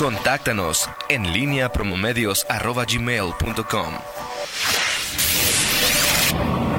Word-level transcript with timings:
Contáctanos 0.00 0.88
en 1.10 1.30
línea 1.30 1.70
promomedios.com. 1.70 3.94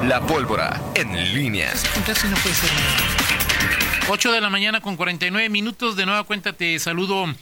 La 0.08 0.20
pólvora 0.26 0.82
en 0.96 1.32
línea. 1.32 1.72
Casi 2.04 2.26
no 2.26 2.36
puede 2.38 2.56
ser. 2.56 2.70
8 4.08 4.32
de 4.32 4.40
la 4.40 4.50
mañana 4.50 4.80
con 4.80 4.96
49 4.96 5.48
minutos. 5.50 5.94
De 5.94 6.04
nueva 6.04 6.24
cuenta 6.24 6.52
te 6.52 6.76
saludo 6.80 7.32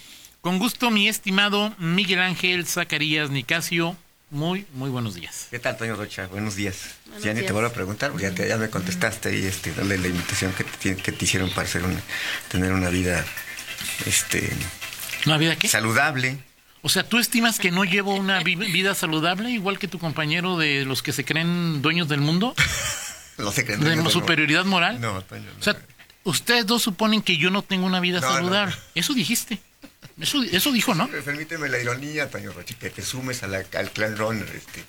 con 0.43 0.59
gusto, 0.59 0.91
mi 0.91 1.09
estimado 1.09 1.75
Miguel 1.79 2.21
Ángel 2.21 2.67
Zacarías 2.67 3.31
Nicasio. 3.31 3.97
Muy, 4.29 4.67
muy 4.75 4.91
buenos 4.91 5.15
días. 5.15 5.47
¿Qué 5.51 5.61
tal, 5.61 5.79
Toño 5.79 5.97
Rocha? 5.97 6.27
Buenos 6.27 6.57
días. 6.57 6.97
ya 7.23 7.33
ni 7.33 7.41
te 7.41 7.55
vuelvo 7.55 7.71
a 7.71 7.73
preguntar, 7.73 8.15
ya, 8.19 8.33
te, 8.33 8.47
ya 8.47 8.59
me 8.59 8.69
contestaste 8.69 9.35
y 9.35 9.47
este, 9.47 9.73
darle 9.73 9.97
la 9.97 10.09
invitación 10.09 10.53
que 10.53 10.65
te, 10.65 10.97
que 10.97 11.13
te 11.13 11.25
hicieron 11.25 11.49
para 11.49 11.63
hacer 11.63 11.85
una, 11.85 12.03
tener 12.51 12.71
una 12.71 12.91
vida 12.91 13.25
este, 14.05 14.53
¿Una 15.27 15.39
vida 15.39 15.57
qué? 15.57 15.69
saludable. 15.69 16.39
O 16.83 16.89
sea, 16.89 17.03
¿tú 17.09 17.19
estimas 17.19 17.59
que 17.59 17.71
no 17.71 17.85
llevo 17.85 18.15
una 18.15 18.43
vi- 18.43 18.55
vida 18.57 18.95
saludable 18.95 19.51
igual 19.51 19.79
que 19.79 19.87
tu 19.89 19.99
compañero 19.99 20.57
de 20.57 20.85
los 20.87 21.03
que 21.03 21.13
se 21.13 21.25
creen 21.25 21.83
dueños 21.83 22.09
del 22.09 22.21
mundo? 22.21 22.55
No 23.39 23.53
sé 23.53 23.65
qué. 23.65 23.79
¿De 23.79 23.97
no, 23.97 24.11
superioridad 24.11 24.67
moral? 24.67 25.01
No, 25.01 25.15
no. 25.15 25.19
O 25.21 25.63
sea, 25.63 25.75
ustedes 26.25 26.67
dos 26.67 26.83
suponen 26.83 27.23
que 27.23 27.39
yo 27.39 27.49
no 27.49 27.63
tengo 27.63 27.87
una 27.87 27.99
vida 27.99 28.21
saludable. 28.21 28.75
Eso 28.95 29.15
dijiste. 29.15 29.59
Eso, 30.21 30.43
eso 30.43 30.71
dijo, 30.73 30.95
¿no? 30.95 31.09
Permíteme 31.09 31.69
la 31.69 31.79
ironía, 31.81 32.29
Toño 32.29 32.53
Rocha, 32.53 32.75
que 32.79 32.91
te 32.91 33.03
sumes 33.03 33.43
a 33.43 33.47
la- 33.47 33.65
al 33.79 33.91
clan 33.91 34.17
runner. 34.17 34.47
Este, 34.55 34.85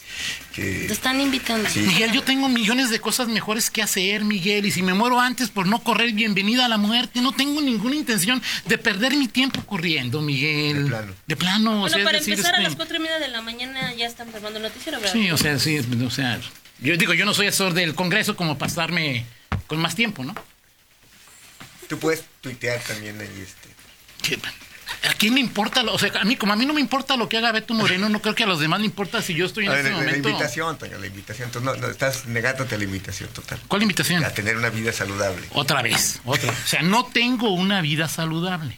que, 0.54 0.88
Te 0.88 0.94
están 0.94 1.22
invitando. 1.22 1.70
Sí. 1.70 1.80
Miguel, 1.80 2.12
yo 2.12 2.22
tengo 2.24 2.50
millones 2.50 2.90
de 2.90 3.00
cosas 3.00 3.28
mejores 3.30 3.72
que 3.72 3.82
hacer, 3.82 4.26
Miguel, 4.26 4.66
y 4.66 4.72
si 4.72 4.82
me 4.84 4.94
muero 4.94 5.20
antes 5.22 5.50
por 5.50 5.68
no 5.68 5.80
correr 5.84 6.12
bienvenida 6.14 6.66
a 6.66 6.70
la 6.70 6.78
muerte, 6.78 7.22
no 7.22 7.32
tengo 7.32 7.62
ninguna 7.62 7.96
intención 7.96 8.42
de 8.66 8.78
perder 8.78 9.16
mi 9.16 9.28
tiempo 9.30 9.62
corriendo, 9.66 10.22
Miguel. 10.22 10.84
De 10.84 10.90
plano. 10.90 11.16
De 11.28 11.36
plano, 11.38 11.72
o 11.72 11.80
Bueno, 11.80 11.90
sea, 11.90 12.00
es 12.00 12.06
para 12.06 12.18
decir, 12.20 12.34
empezar, 12.34 12.54
a 12.56 12.58
este- 12.58 12.64
las 12.70 12.76
cuatro 12.76 12.98
y 12.98 13.00
media 13.00 13.20
de 13.20 13.28
la 13.30 13.42
mañana 13.42 13.94
ya 13.94 14.08
están 14.08 14.30
formando 14.32 14.58
el 14.58 14.64
noticiero, 14.64 15.00
¿verdad? 15.00 15.14
Sí, 15.14 15.32
o 15.32 15.38
sea, 15.38 15.58
sí, 15.60 15.80
o 15.80 16.10
sea, 16.12 16.40
yo 16.82 16.98
digo, 16.98 17.14
yo 17.14 17.26
no 17.26 17.34
soy 17.34 17.48
asesor 17.48 17.74
del 17.74 17.96
Congreso 17.96 18.36
como 18.36 18.58
para 18.58 18.70
estarme 18.70 19.26
con 19.68 19.80
más 19.80 19.96
tiempo, 19.96 20.24
¿no? 20.24 20.36
tú 21.88 22.00
puedes 22.00 22.24
tuitear 22.40 22.80
también 22.82 23.20
ahí. 23.20 23.28
Este. 23.42 24.38
¿A 25.10 25.14
quién 25.16 25.34
le 25.34 25.40
importa? 25.42 25.82
lo- 25.82 25.94
o 25.94 26.00
sea, 26.00 26.12
a 26.20 26.24
mí, 26.26 26.36
como 26.36 26.54
a 26.54 26.56
mí 26.56 26.66
no 26.66 26.74
me 26.74 26.82
importa 26.82 27.16
lo 27.18 27.28
que 27.28 27.38
haga 27.38 27.52
Beto 27.52 27.74
Moreno, 27.74 28.08
no 28.08 28.22
creo 28.22 28.36
que 28.36 28.44
a 28.44 28.48
los 28.48 28.60
demás 28.60 28.80
le 28.82 28.86
importa 28.86 29.22
si 29.24 29.34
yo 29.34 29.46
estoy 29.48 29.66
en 29.66 29.72
A 29.72 29.78
este 29.78 29.90
la, 29.90 29.98
la 29.98 30.04
momento. 30.04 30.30
invitación, 30.30 30.78
Toño, 30.78 30.98
la 31.00 31.08
invitación. 31.08 31.50
Tú 31.52 31.60
no, 31.60 31.74
no, 31.76 31.88
estás 31.88 32.28
negándote 32.28 32.76
a 32.76 32.78
la 32.78 32.84
invitación 32.84 33.30
total. 33.30 33.60
¿Cuál 33.68 33.82
invitación? 33.82 34.24
A 34.24 34.30
tener 34.30 34.58
una 34.58 34.70
vida 34.70 34.94
saludable. 34.94 35.48
Otra 35.54 35.82
vez, 35.82 36.22
otra. 36.24 36.52
O 36.52 36.68
sea, 36.68 36.84
no 36.84 37.06
tengo 37.08 37.50
una 37.52 37.82
vida 37.82 38.08
saludable. 38.08 38.78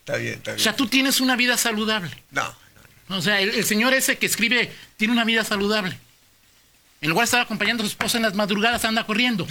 Está 0.00 0.16
bien, 0.16 0.34
está 0.34 0.52
O 0.52 0.54
bien. 0.54 0.64
sea, 0.64 0.76
tú 0.76 0.86
tienes 0.86 1.20
una 1.20 1.36
vida 1.36 1.58
saludable. 1.58 2.10
No, 2.30 2.54
no. 3.08 3.18
O 3.18 3.22
sea, 3.22 3.40
el, 3.40 3.50
el 3.50 3.64
señor 3.64 3.92
ese 3.92 4.16
que 4.16 4.26
escribe 4.26 4.72
tiene 4.96 5.12
una 5.12 5.24
vida 5.24 5.44
saludable. 5.44 5.98
En 7.02 7.10
lugar 7.10 7.24
de 7.24 7.26
estar 7.26 7.40
acompañando 7.42 7.82
a 7.82 7.86
su 7.86 7.90
esposa 7.90 8.16
en 8.16 8.22
las 8.22 8.34
madrugadas, 8.34 8.84
anda 8.86 9.04
corriendo. 9.04 9.46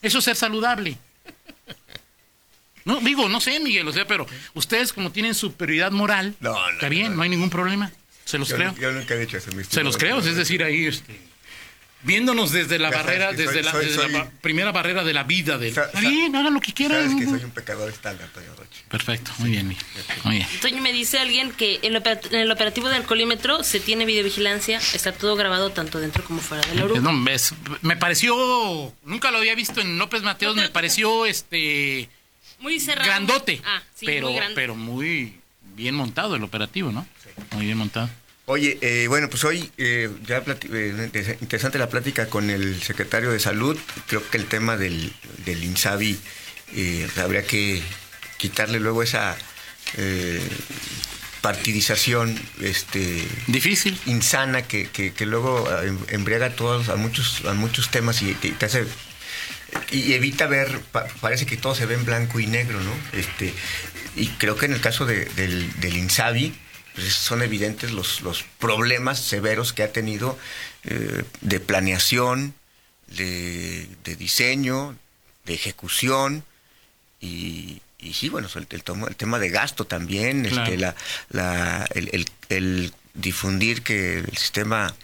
Eso 0.00 0.18
es 0.18 0.24
ser 0.24 0.36
saludable. 0.36 0.96
No, 2.88 3.00
digo, 3.00 3.28
no 3.28 3.40
sé, 3.40 3.60
Miguel, 3.60 3.86
o 3.86 3.92
sea, 3.92 4.06
pero 4.06 4.26
ustedes 4.54 4.92
como 4.92 5.12
tienen 5.12 5.34
superioridad 5.34 5.92
moral, 5.92 6.34
No, 6.40 6.52
no, 6.52 6.70
está 6.70 6.88
bien, 6.88 7.10
no. 7.10 7.16
no 7.18 7.22
hay 7.22 7.28
ningún 7.28 7.50
problema. 7.50 7.92
Se 8.24 8.38
los 8.38 8.48
Yo, 8.48 8.56
creo. 8.56 8.74
yo 8.80 8.90
nunca 8.92 9.14
he 9.14 9.18
dicho 9.18 9.36
eso, 9.36 9.52
mi 9.52 9.62
Se 9.64 9.82
los 9.84 9.96
creo, 9.96 10.18
es 10.18 10.36
decir, 10.36 10.62
ahí 10.64 10.86
este, 10.86 11.18
viéndonos 12.02 12.52
desde 12.52 12.78
la 12.78 12.90
Ya 12.90 12.96
barrera, 12.98 13.32
desde 13.32 13.46
soy- 13.54 13.62
la, 13.62 13.70
soy- 13.72 13.84
desde 13.86 13.96
la 13.96 14.02
soy- 14.04 14.12
ba- 14.12 14.30
primera 14.40 14.70
barrera 14.72 15.02
de 15.04 15.12
la 15.12 15.24
vida 15.24 15.58
del. 15.58 15.68
Está 15.70 15.90
sa- 15.92 16.00
bien, 16.00 16.34
hagan 16.36 16.54
lo 16.54 16.60
que 16.60 16.72
quieran. 16.72 17.10
Sabes 17.10 17.24
que 17.24 17.30
soy 17.30 17.44
un 17.44 17.50
pecador 17.50 17.88
estándar, 17.90 18.28
Toño 18.32 18.54
Rocha. 18.56 18.80
Perfecto, 18.88 19.30
muy 19.38 19.50
bien, 19.50 19.68
Miguel. 19.68 19.84
Muy 20.24 20.36
bien. 20.36 20.48
Toño, 20.62 20.80
me 20.82 20.92
dice 20.92 21.18
alguien 21.18 21.52
que 21.52 21.80
en, 21.82 21.94
el 22.34 22.50
operativo 22.50 22.88
del 22.88 23.02
colímetro 23.04 23.64
se 23.64 23.80
tiene 23.80 24.04
videovigilancia, 24.04 24.78
está 24.94 25.12
todo 25.12 25.34
grabado 25.36 25.70
tanto 25.70 26.00
dentro 26.00 26.22
como 26.24 26.40
fuera 26.40 26.66
del 26.68 26.82
oro. 26.82 27.00
No, 27.00 27.12
me 27.12 27.96
pareció, 27.96 28.94
nunca 29.04 29.30
lo 29.30 29.38
había 29.38 29.54
visto 29.54 29.80
en 29.80 29.98
López 29.98 30.22
Mateos, 30.22 30.54
me 30.56 30.68
pareció 30.68 31.26
este 31.26 32.08
Muy 32.60 32.80
cerrado. 32.80 33.06
grandote, 33.08 33.60
Ah, 33.64 33.82
sí, 33.94 34.06
pero, 34.06 34.28
muy 34.28 34.36
grande. 34.36 34.54
pero 34.54 34.74
muy 34.74 35.34
bien 35.76 35.94
montado 35.94 36.36
el 36.36 36.42
operativo, 36.42 36.90
¿no? 36.92 37.06
Muy 37.52 37.66
bien 37.66 37.78
montado. 37.78 38.08
Oye, 38.46 38.78
eh, 38.80 39.06
bueno, 39.08 39.28
pues 39.28 39.44
hoy 39.44 39.70
eh, 39.76 40.10
ya 40.26 40.38
eh, 40.72 40.94
inter- 41.04 41.36
interesante 41.42 41.78
la 41.78 41.88
plática 41.90 42.28
con 42.28 42.48
el 42.50 42.82
secretario 42.82 43.30
de 43.30 43.38
Salud. 43.40 43.76
Creo 44.06 44.28
que 44.30 44.38
el 44.38 44.46
tema 44.46 44.76
del, 44.76 45.12
del 45.44 45.62
INSABI 45.62 46.18
eh, 46.74 47.08
habría 47.22 47.44
que 47.46 47.82
quitarle 48.38 48.80
luego 48.80 49.02
esa 49.02 49.36
eh, 49.98 50.40
partidización 51.42 52.38
este, 52.60 53.24
Difícil. 53.46 53.98
insana 54.06 54.62
que, 54.62 54.88
que, 54.88 55.12
que 55.12 55.26
luego 55.26 55.68
eh, 55.82 55.92
embriaga 56.08 56.46
a 56.46 56.56
todos, 56.56 56.88
a 56.88 56.96
muchos, 56.96 57.44
a 57.44 57.52
muchos 57.52 57.90
temas 57.90 58.22
y 58.22 58.34
te, 58.34 58.50
te 58.52 58.66
hace 58.66 58.86
y 59.90 60.12
evita 60.12 60.46
ver, 60.46 60.80
pa- 60.92 61.06
parece 61.20 61.46
que 61.46 61.56
todo 61.56 61.74
se 61.74 61.86
ve 61.86 61.94
en 61.94 62.04
blanco 62.04 62.40
y 62.40 62.46
negro, 62.46 62.80
¿no? 62.80 62.92
Este, 63.12 63.52
y 64.16 64.26
creo 64.38 64.56
que 64.56 64.66
en 64.66 64.72
el 64.72 64.80
caso 64.80 65.06
de- 65.06 65.24
del, 65.26 65.78
del 65.80 65.96
INSABI, 65.96 66.54
pues 66.94 67.12
son 67.14 67.42
evidentes 67.42 67.92
los, 67.92 68.20
los 68.22 68.44
problemas 68.58 69.20
severos 69.20 69.72
que 69.72 69.82
ha 69.84 69.92
tenido 69.92 70.38
eh, 70.84 71.22
de 71.40 71.60
planeación, 71.60 72.54
de, 73.08 73.86
de 74.04 74.16
diseño, 74.16 74.96
de 75.44 75.54
ejecución 75.54 76.44
y, 77.20 77.80
y 77.98 78.12
sí, 78.14 78.28
bueno, 78.28 78.48
el, 78.54 78.66
el 78.70 78.82
tomo- 78.84 79.08
el 79.08 79.16
tema 79.16 79.38
de 79.38 79.48
gasto 79.50 79.84
también, 79.86 80.44
Claro. 80.44 80.64
este, 80.64 80.76
la, 80.78 80.94
la- 81.30 81.88
el, 81.94 82.10
el- 82.12 82.26
el 82.48 82.92
difundir 83.14 83.82
que 83.82 84.18
el 84.18 84.36
sistema 84.36 84.94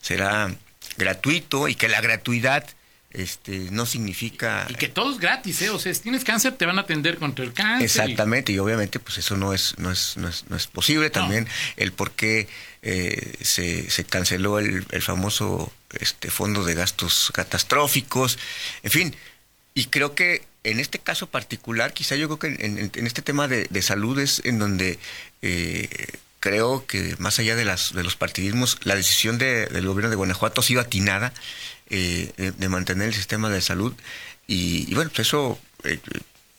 será 0.00 0.52
gratuito 0.96 1.68
y 1.68 1.74
que 1.74 1.88
la 1.88 2.00
gratuidad 2.00 2.64
este, 3.12 3.58
no 3.70 3.86
significa... 3.86 4.66
Y 4.68 4.74
que 4.74 4.88
todo 4.88 5.12
es 5.12 5.18
gratis, 5.18 5.62
¿eh? 5.62 5.70
O 5.70 5.78
sea, 5.78 5.92
si 5.92 6.00
tienes 6.00 6.24
cáncer, 6.24 6.52
te 6.56 6.66
van 6.66 6.78
a 6.78 6.82
atender 6.82 7.18
contra 7.18 7.44
el 7.44 7.52
cáncer. 7.52 7.84
Exactamente, 7.84 8.52
y 8.52 8.58
obviamente 8.58 8.98
pues 9.00 9.18
eso 9.18 9.36
no 9.36 9.52
es, 9.52 9.74
no 9.78 9.90
es, 9.90 10.16
no 10.16 10.28
es, 10.28 10.44
no 10.48 10.56
es 10.56 10.66
posible. 10.66 11.10
También 11.10 11.46
el 11.76 11.92
por 11.92 12.12
qué 12.12 12.46
eh, 12.82 13.34
se, 13.42 13.90
se 13.90 14.04
canceló 14.04 14.58
el, 14.58 14.86
el 14.90 15.02
famoso 15.02 15.72
este, 15.98 16.30
fondo 16.30 16.64
de 16.64 16.74
gastos 16.74 17.30
catastróficos, 17.34 18.38
en 18.82 18.90
fin, 18.90 19.16
y 19.74 19.86
creo 19.86 20.14
que 20.14 20.48
en 20.62 20.78
este 20.78 20.98
caso 20.98 21.26
particular, 21.26 21.92
quizá 21.94 22.16
yo 22.16 22.28
creo 22.28 22.38
que 22.38 22.64
en, 22.64 22.78
en- 22.78 22.92
en 22.94 23.06
este 23.06 23.22
tema 23.22 23.48
de, 23.48 23.66
de 23.70 23.82
salud 23.82 24.18
es 24.18 24.42
en 24.44 24.58
donde 24.58 24.98
eh, 25.42 25.88
creo 26.40 26.86
que 26.86 27.14
más 27.18 27.38
allá 27.38 27.54
de, 27.54 27.64
las, 27.64 27.92
de 27.92 28.02
los 28.02 28.16
partidismos, 28.16 28.78
la 28.84 28.94
decisión 28.96 29.38
de- 29.38 29.66
del 29.66 29.86
gobierno 29.86 30.10
de 30.10 30.16
Guanajuato 30.16 30.60
ha 30.60 30.64
sido 30.64 30.80
atinada 30.80 31.32
eh, 31.90 32.32
de, 32.36 32.50
de 32.52 32.68
mantener 32.68 33.08
el 33.08 33.14
sistema 33.14 33.48
de 33.50 33.60
salud 33.60 33.92
y, 34.46 34.90
y 34.90 34.94
bueno, 34.94 35.10
pues 35.14 35.28
eso 35.28 35.58
eh, 35.84 35.98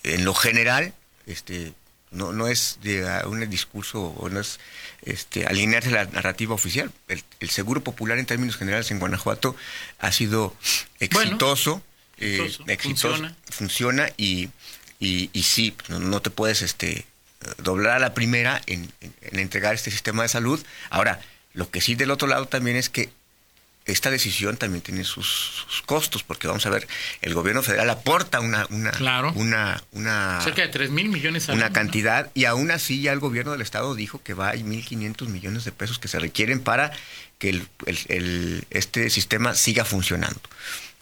en 0.03 0.23
lo 0.25 0.33
general 0.33 0.93
este 1.27 1.73
no, 2.11 2.33
no 2.33 2.47
es 2.47 2.79
de 2.83 3.05
un 3.25 3.49
discurso 3.49 4.01
o 4.01 4.27
no 4.29 4.41
es 4.41 4.59
este, 5.03 5.45
alinearse 5.47 5.89
a 5.89 6.03
la 6.03 6.05
narrativa 6.05 6.53
oficial. 6.53 6.91
El, 7.07 7.23
el 7.39 7.49
seguro 7.49 7.81
popular 7.83 8.17
en 8.19 8.25
términos 8.25 8.57
generales 8.57 8.91
en 8.91 8.99
Guanajuato 8.99 9.55
ha 9.99 10.11
sido 10.11 10.53
Bueno, 10.99 11.21
exitoso, 11.29 11.81
eh, 12.17 12.35
exitoso, 12.45 12.63
exitoso, 12.67 13.07
funciona. 13.15 13.35
funciona 13.49 14.09
y, 14.17 14.49
y, 14.99 15.29
y 15.31 15.43
sí, 15.43 15.73
no, 15.87 15.99
no 15.99 16.21
te 16.21 16.29
puedes 16.31 16.61
este, 16.63 17.05
doblar 17.57 17.95
a 17.97 17.99
la 17.99 18.13
primera 18.13 18.61
en, 18.67 18.91
en- 19.01 19.13
en 19.21 19.39
entregar 19.39 19.73
este 19.73 19.91
sistema 19.91 20.23
de 20.23 20.29
salud. 20.29 20.63
Ahora, 20.89 21.19
lo 21.53 21.69
que 21.69 21.81
sí 21.81 21.95
del 21.95 22.11
otro 22.11 22.27
lado 22.27 22.45
también 22.47 22.77
es 22.77 22.89
que 22.89 23.09
esta 23.85 24.11
decisión 24.11 24.57
también 24.57 24.83
tiene 24.83 25.03
sus, 25.03 25.25
sus 25.67 25.81
costos, 25.81 26.21
porque 26.23 26.47
vamos 26.47 26.63
a 26.67 26.69
ver, 26.69 26.87
el 27.23 27.33
gobierno 27.33 27.63
federal 27.63 27.89
aporta 27.89 28.39
una, 28.39 28.67
una, 28.69 28.91
Claro. 28.91 29.33
una, 29.35 29.81
una, 29.91 30.39
Cerca 30.43 30.61
de 30.61 30.67
3 30.67 30.91
mil 30.91 31.09
millones 31.09 31.49
al 31.49 31.55
una 31.55 31.65
año, 31.65 31.69
¿no? 31.71 31.73
cantidad, 31.75 32.29
y 32.35 32.45
aún 32.45 32.69
así 32.69 33.01
ya 33.01 33.11
el 33.11 33.19
gobierno 33.19 33.53
del 33.53 33.61
estado 33.61 33.95
dijo 33.95 34.21
que 34.23 34.35
va, 34.35 34.49
hay 34.49 34.61
1.500 34.61 35.27
millones 35.29 35.65
de 35.65 35.71
pesos 35.71 35.97
que 35.97 36.07
se 36.07 36.19
requieren 36.19 36.61
para 36.61 36.91
que 37.41 37.49
el, 37.49 38.65
este 38.69 39.09
sistema 39.09 39.55
siga 39.55 39.83
funcionando. 39.83 40.39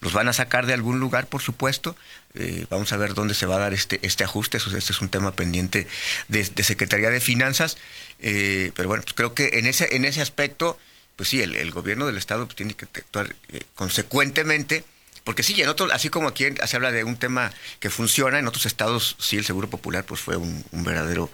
Los 0.00 0.14
van 0.14 0.26
a 0.26 0.32
sacar 0.32 0.64
de 0.64 0.72
algún 0.72 0.98
lugar, 0.98 1.26
por 1.26 1.42
supuesto. 1.42 1.94
Eh, 2.34 2.64
vamos 2.70 2.90
a 2.94 2.96
ver 2.96 3.12
dónde 3.12 3.34
se 3.34 3.44
va 3.44 3.56
a 3.56 3.58
dar 3.58 3.74
este, 3.74 4.00
este 4.00 4.24
ajuste. 4.24 4.56
Eso, 4.56 4.74
este 4.74 4.94
es 4.94 5.00
un 5.02 5.10
tema 5.10 5.32
pendiente 5.32 5.86
de, 6.28 6.64
Secretaría 6.64 7.10
de 7.10 7.20
Finanzas. 7.20 7.76
Eh, 8.20 8.72
pero 8.74 8.88
bueno, 8.88 9.02
pues 9.02 9.12
creo 9.12 9.34
que 9.34 9.58
en 9.58 9.66
ese, 9.66 9.94
en 9.94 10.06
ese 10.06 10.22
aspecto, 10.22 10.78
pues 11.16 11.28
sí, 11.28 11.42
el, 11.42 11.70
gobierno 11.72 12.06
del 12.06 12.16
Estado 12.16 12.46
pues, 12.46 12.56
tiene 12.56 12.72
que 12.72 12.86
actuar 12.86 13.36
eh, 13.52 13.60
consecuentemente. 13.74 14.82
Porque 15.24 15.42
sí, 15.42 15.60
en 15.60 15.68
otros, 15.68 15.92
así 15.92 16.08
como 16.08 16.28
aquí 16.28 16.46
se 16.66 16.76
habla 16.76 16.90
de 16.90 17.04
un 17.04 17.18
tema 17.18 17.52
que 17.78 17.90
funciona, 17.90 18.38
en 18.38 18.48
otros 18.48 18.64
estados 18.64 19.16
sí 19.18 19.36
el 19.36 19.44
Seguro 19.44 19.68
Popular 19.68 20.02
pues 20.04 20.22
fue 20.22 20.38
un, 20.38 20.64
verdadero 20.72 21.30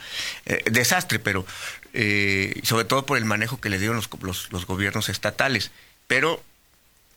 desastre, 0.67 1.21
pero 1.21 1.47
eh, 1.99 2.61
sobre 2.63 2.85
todo 2.85 3.07
por 3.07 3.17
el 3.17 3.25
manejo 3.25 3.59
que 3.61 3.71
le 3.71 3.79
dieron 3.79 3.97
los, 3.97 4.09
los, 4.21 4.53
los 4.53 4.67
gobiernos 4.67 5.09
estatales. 5.09 5.71
Pero 6.07 6.43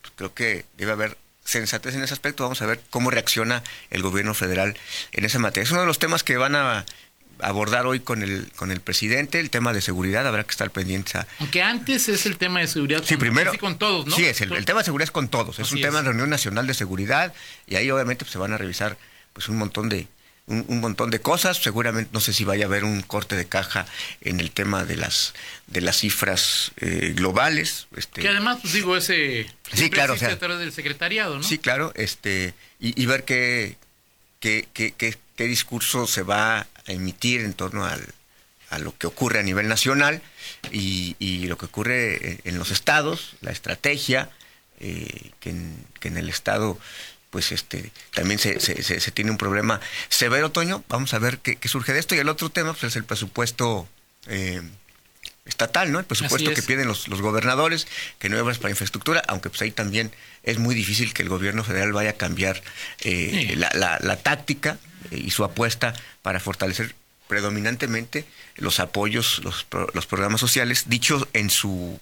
pues, 0.02 0.14
creo 0.16 0.34
que 0.34 0.66
debe 0.78 0.94
haber 0.94 1.18
sensatez 1.44 1.96
en 1.96 2.04
ese 2.04 2.14
aspecto. 2.14 2.44
Vamos 2.44 2.62
a 2.62 2.66
ver 2.66 2.80
cómo 2.90 3.12
reacciona 3.12 3.62
el 3.90 4.02
gobierno 4.02 4.34
federal 4.34 4.78
en 5.12 5.26
esa 5.26 5.38
materia. 5.40 5.66
Es 5.66 5.72
uno 5.72 5.82
de 5.82 5.88
los 5.88 6.00
temas 6.00 6.24
que 6.24 6.38
van 6.38 6.56
a 6.56 6.86
abordar 7.42 7.86
hoy 7.88 8.00
con 8.02 8.22
el, 8.24 8.52
con 8.56 8.72
el 8.72 8.82
presidente, 8.82 9.40
el 9.40 9.50
tema 9.50 9.72
de 9.74 9.82
seguridad, 9.82 10.28
habrá 10.28 10.44
que 10.44 10.52
estar 10.52 10.72
pendientes 10.72 11.16
a... 11.16 11.28
Aunque 11.40 11.62
antes 11.64 12.10
es 12.10 12.26
el 12.26 12.38
tema 12.38 12.60
de 12.60 12.68
seguridad 12.68 13.02
Sí, 13.04 13.16
con, 13.16 13.20
primero. 13.20 13.54
con 13.60 13.78
todos, 13.78 14.08
¿no? 14.08 14.16
Sí, 14.16 14.26
es 14.26 14.42
el, 14.42 14.52
el 14.54 14.66
tema 14.66 14.80
de 14.80 14.86
seguridad 14.86 15.06
es 15.06 15.12
con 15.12 15.30
todos. 15.30 15.58
Es 15.60 15.68
Así 15.68 15.76
un 15.76 15.82
tema 15.82 16.00
es. 16.00 16.04
de 16.04 16.10
reunión 16.10 16.30
nacional 16.30 16.68
de 16.68 16.74
seguridad 16.74 17.34
y 17.68 17.76
ahí 17.76 17.90
obviamente 17.92 18.26
pues, 18.26 18.32
se 18.34 18.38
van 18.40 18.52
a 18.54 18.58
revisar 18.58 18.98
pues 19.34 19.48
un 19.48 19.58
montón 19.58 19.88
de 19.90 20.08
un, 20.50 20.66
un 20.68 20.80
montón 20.82 21.10
de 21.10 21.22
cosas. 21.22 21.58
Seguramente 21.58 22.10
no 22.12 22.20
sé 22.20 22.34
si 22.34 22.44
vaya 22.44 22.66
a 22.66 22.68
haber 22.68 22.84
un 22.84 23.02
corte 23.02 23.36
de 23.38 23.48
caja 23.48 23.86
en 24.22 24.42
el 24.42 24.52
tema 24.52 24.84
de 24.84 24.98
las 24.98 25.34
de 25.68 25.80
las 25.82 25.98
cifras 25.98 26.72
eh, 26.78 27.14
globales. 27.16 27.88
Este, 27.96 28.22
Que 28.22 28.28
además, 28.28 28.58
pues 28.62 28.74
digo, 28.74 28.98
ese... 28.98 29.48
siempre 29.72 29.90
claro, 29.92 30.14
o 30.16 30.18
sea, 30.18 30.36
del 30.36 30.74
secretariado, 30.74 31.38
¿no? 31.38 31.44
Sí, 31.44 31.58
claro, 31.60 31.94
este, 31.96 32.54
y, 32.80 33.02
y 33.02 33.06
ver 33.06 33.24
qué, 33.24 33.78
qué, 34.42 34.68
qué, 34.74 34.92
qué- 34.98 35.18
qué 35.38 35.46
discurso 35.46 36.06
se 36.06 36.22
va 36.24 36.60
a 36.60 36.68
emitir 36.88 37.40
en 37.42 37.54
torno 37.54 37.86
al, 37.86 38.04
a 38.72 38.78
lo 38.80 38.98
que 38.98 39.08
ocurre 39.08 39.40
a 39.40 39.44
nivel 39.44 39.70
nacional 39.70 40.22
y, 40.72 41.16
y 41.20 41.48
lo 41.48 41.58
que 41.58 41.66
ocurre 41.68 42.32
en, 42.32 42.42
en 42.44 42.58
los 42.58 42.72
estados, 42.72 43.36
la 43.42 43.52
estrategia, 43.52 44.30
eh, 44.82 45.32
que, 45.40 45.52
en, 45.52 45.86
que 46.02 46.08
en 46.10 46.18
el 46.18 46.28
estado 46.30 46.78
pues 47.30 47.52
este 47.52 47.92
también 48.14 48.40
se, 48.40 48.60
se, 48.60 48.82
se- 48.84 49.00
se 49.00 49.12
tiene 49.12 49.32
un 49.32 49.38
problema 49.38 49.80
severo, 50.10 50.52
Toño. 50.52 50.84
Vamos 50.90 51.14
a 51.14 51.20
ver 51.20 51.40
qué, 51.40 51.56
qué 51.58 51.68
surge 51.68 51.94
de 51.94 52.00
esto. 52.00 52.16
Y 52.16 52.20
el 52.20 52.30
otro 52.30 52.50
tema 52.50 52.74
pues, 52.74 52.84
es 52.86 52.96
el 52.96 53.04
presupuesto 53.04 53.88
eh, 54.28 54.62
estatal, 55.46 55.92
¿no? 55.92 56.00
El 56.00 56.06
presupuesto 56.06 56.54
que 56.54 56.62
piden 56.62 56.88
los, 56.88 57.08
los 57.08 57.22
gobernadores, 57.22 57.88
que 58.20 58.30
no 58.30 58.36
hay 58.36 58.42
obras 58.42 58.58
para 58.60 58.70
infraestructura, 58.72 59.24
aunque 59.28 59.50
pues 59.50 59.62
ahí 59.62 59.72
también 59.72 60.12
es 60.44 60.58
muy 60.60 60.76
difícil 60.76 61.14
que 61.14 61.22
el 61.24 61.30
gobierno 61.30 61.64
federal 61.64 61.92
vaya 61.94 62.12
a 62.12 62.14
cambiar 62.14 62.62
eh, 63.02 63.48
Sí. 63.50 63.56
la, 63.56 63.70
la- 63.74 64.00
la 64.02 64.18
táctica 64.18 64.78
eh, 65.12 65.18
y 65.18 65.32
su 65.32 65.44
apuesta 65.44 65.94
para 66.22 66.40
fortalecer 66.40 66.94
predominantemente 67.28 68.26
los 68.56 68.80
apoyos, 68.80 69.40
los, 69.44 69.66
los 69.94 70.06
programas 70.08 70.42
sociales, 70.42 70.86
dicho 70.88 71.28
en 71.34 71.50
su, 71.52 72.00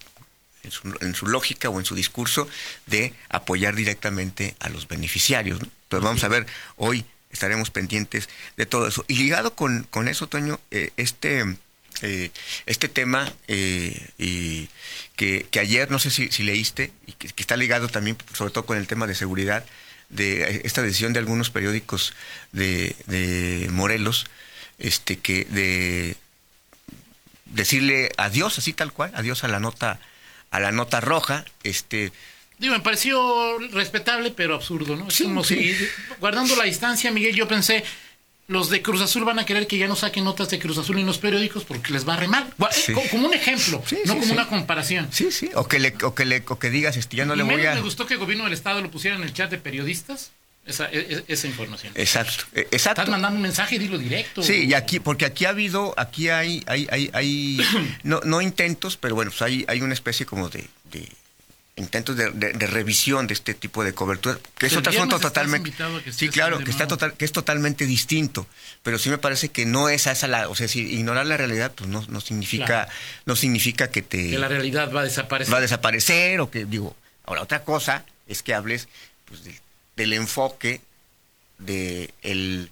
en 1.01 1.15
su 1.15 1.27
lógica 1.27 1.69
o 1.69 1.79
en 1.79 1.85
su 1.85 1.95
discurso 1.95 2.47
de 2.85 3.13
apoyar 3.29 3.75
directamente 3.75 4.55
a 4.59 4.69
los 4.69 4.87
beneficiarios. 4.87 5.59
¿no? 5.61 5.67
Entonces 5.83 6.03
vamos 6.03 6.23
a 6.23 6.27
ver, 6.27 6.45
hoy 6.75 7.05
estaremos 7.31 7.69
pendientes 7.69 8.29
de 8.55 8.65
todo 8.65 8.87
eso. 8.87 9.05
Y 9.07 9.15
ligado 9.15 9.55
con, 9.55 9.83
con 9.83 10.07
eso, 10.07 10.27
Toño, 10.27 10.59
eh, 10.71 10.91
este, 10.97 11.57
eh, 12.01 12.31
este 12.65 12.87
tema 12.87 13.31
eh, 13.47 14.09
y 14.17 14.69
que, 15.15 15.47
ayer, 15.59 15.89
no 15.91 15.99
sé 15.99 16.11
si, 16.11 16.31
si 16.31 16.43
leíste, 16.43 16.91
y 17.05 17.13
que, 17.13 17.29
que 17.29 17.43
está 17.43 17.57
ligado 17.57 17.89
también, 17.89 18.17
sobre 18.33 18.51
todo 18.51 18.65
con 18.65 18.77
el 18.77 18.87
tema 18.87 19.07
de 19.07 19.15
seguridad, 19.15 19.65
de 20.09 20.61
esta 20.63 20.81
decisión 20.81 21.13
de 21.13 21.19
algunos 21.19 21.49
periódicos 21.49 22.13
de, 22.51 22.95
de 23.07 23.67
Morelos, 23.71 24.27
este 24.79 25.17
que 25.17 25.45
de 25.45 26.15
decirle 27.45 28.11
adiós 28.17 28.57
así 28.57 28.73
tal 28.73 28.93
cual, 28.93 29.11
adiós 29.15 29.43
a 29.43 29.47
la 29.47 29.59
nota 29.59 29.99
a 30.57 30.59
la 30.59 30.71
nota 30.71 30.99
roja, 30.99 31.45
este 31.63 32.11
Digo, 32.59 32.73
me 32.73 32.79
pareció 32.79 33.59
respetable, 33.71 34.31
pero 34.31 34.55
absurdo, 34.55 34.95
¿no? 34.95 35.07
Es 35.09 35.13
Sí, 35.13 35.23
como 35.25 35.43
sí. 35.43 35.73
si, 35.75 35.87
guardando 36.19 36.55
la 36.55 36.63
distancia, 36.63 37.11
Miguel, 37.11 37.35
yo 37.35 37.47
pensé, 37.47 37.83
los 38.47 38.69
de 38.71 38.81
Cruz 38.81 39.01
Azul 39.01 39.25
van 39.25 39.37
a 39.37 39.45
querer 39.45 39.67
que 39.67 39.77
ya 39.77 39.87
no 39.87 39.95
saquen 39.95 40.23
notas 40.23 40.49
de 40.49 40.57
Cruz 40.57 40.77
Azul 40.79 40.97
en 40.97 41.05
los 41.05 41.19
periódicos 41.19 41.65
porque 41.65 41.93
les 41.93 42.07
va 42.07 42.13
a 42.15 42.17
re 42.17 42.27
mal. 42.27 42.51
Gua- 42.57 42.71
Sí. 42.71 42.93
co- 42.93 43.03
Como 43.11 43.27
un 43.27 43.33
ejemplo, 43.35 43.83
Sí, 43.85 43.97
no 44.05 44.13
sí, 44.13 44.19
como 44.21 44.33
una 44.33 44.47
comparación. 44.47 45.07
sí, 45.11 45.31
sí, 45.31 45.49
o 45.53 45.67
que 45.67 45.79
le 45.79 45.93
o 46.01 46.15
que 46.15 46.25
le 46.25 46.43
o 46.47 46.57
que 46.57 46.69
digas 46.71 46.97
este 46.97 47.17
ya 47.17 47.25
no 47.25 47.35
y 47.35 47.37
le 47.37 47.43
voy 47.43 47.63
a 47.65 47.75
me 47.75 47.81
gustó 47.81 48.07
que 48.07 48.13
el 48.15 48.19
gobierno 48.19 48.45
del 48.45 48.53
Estado 48.53 48.81
lo 48.81 48.89
pusiera 48.89 49.15
en 49.17 49.21
el 49.23 49.33
chat 49.33 49.51
de 49.51 49.57
periodistas, 49.59 50.31
esa, 50.67 50.85
e- 50.91 50.99
e- 50.99 51.23
esa 51.27 51.47
información. 51.47 51.91
Exacto, 51.95 52.43
eh, 52.53 52.67
exacto. 52.71 53.01
Estás 53.01 53.09
mandando 53.09 53.35
un 53.37 53.41
mensaje, 53.41 53.79
dilo 53.79 53.97
directo. 53.97 54.43
Sí, 54.43 54.65
y 54.65 54.73
aquí, 54.73 54.99
porque 54.99 55.25
aquí 55.25 55.45
ha 55.45 55.49
habido, 55.49 55.93
aquí 55.97 56.29
hay, 56.29 56.63
hay, 56.67 56.87
hay, 56.91 57.09
hay 57.13 57.59
no, 58.03 58.19
no 58.23 58.41
intentos, 58.41 58.97
pero 58.97 59.15
bueno, 59.15 59.31
pues 59.31 59.41
hay, 59.41 59.65
hay 59.67 59.81
una 59.81 59.93
especie 59.93 60.25
como 60.25 60.49
de, 60.49 60.67
de 60.91 61.07
intentos 61.77 62.17
de, 62.17 62.31
de- 62.31 62.53
de 62.53 62.67
revisión 62.67 63.27
de 63.27 63.35
este 63.35 63.53
tipo 63.53 63.83
de 63.83 63.93
cobertura, 63.93 64.39
que 64.57 64.65
es 64.65 64.75
otro 64.75 64.91
asunto 64.91 65.19
totalmente, 65.19 65.71
a 65.83 66.11
sí, 66.11 66.27
claro, 66.29 66.57
que 66.63 66.71
está 66.71 66.87
total, 66.87 67.13
que 67.13 67.23
es 67.23 67.31
totalmente 67.31 67.85
distinto, 67.85 68.47
pero 68.81 68.97
sí 68.97 69.11
me 69.11 69.19
parece 69.19 69.49
que 69.49 69.67
no 69.67 69.87
es 69.87 70.07
esa 70.07 70.27
la, 70.27 70.49
o 70.49 70.55
sea, 70.55 70.67
si 70.67 70.79
ignorar 70.81 71.27
la 71.27 71.37
realidad, 71.37 71.71
pues 71.75 71.87
no, 71.87 72.03
no 72.09 72.19
significa, 72.19 72.65
Claro. 72.65 72.91
no 73.27 73.35
significa 73.35 73.91
que 73.91 74.01
te 74.01 74.31
Que 74.31 74.39
la 74.39 74.47
realidad 74.47 74.91
va 74.91 75.01
a 75.01 75.03
desaparecer. 75.03 75.53
va 75.53 75.59
a 75.59 75.61
desaparecer 75.61 76.39
o 76.41 76.49
que 76.49 76.65
digo 76.65 76.95
ahora 77.25 77.43
otra 77.43 77.63
cosa 77.63 78.03
es 78.27 78.41
que 78.41 78.55
hables 78.55 78.87
pues, 79.25 79.43
del- 79.43 79.59
del 79.97 80.13
enfoque 80.13 80.79
de 81.59 82.11
el 82.21 82.69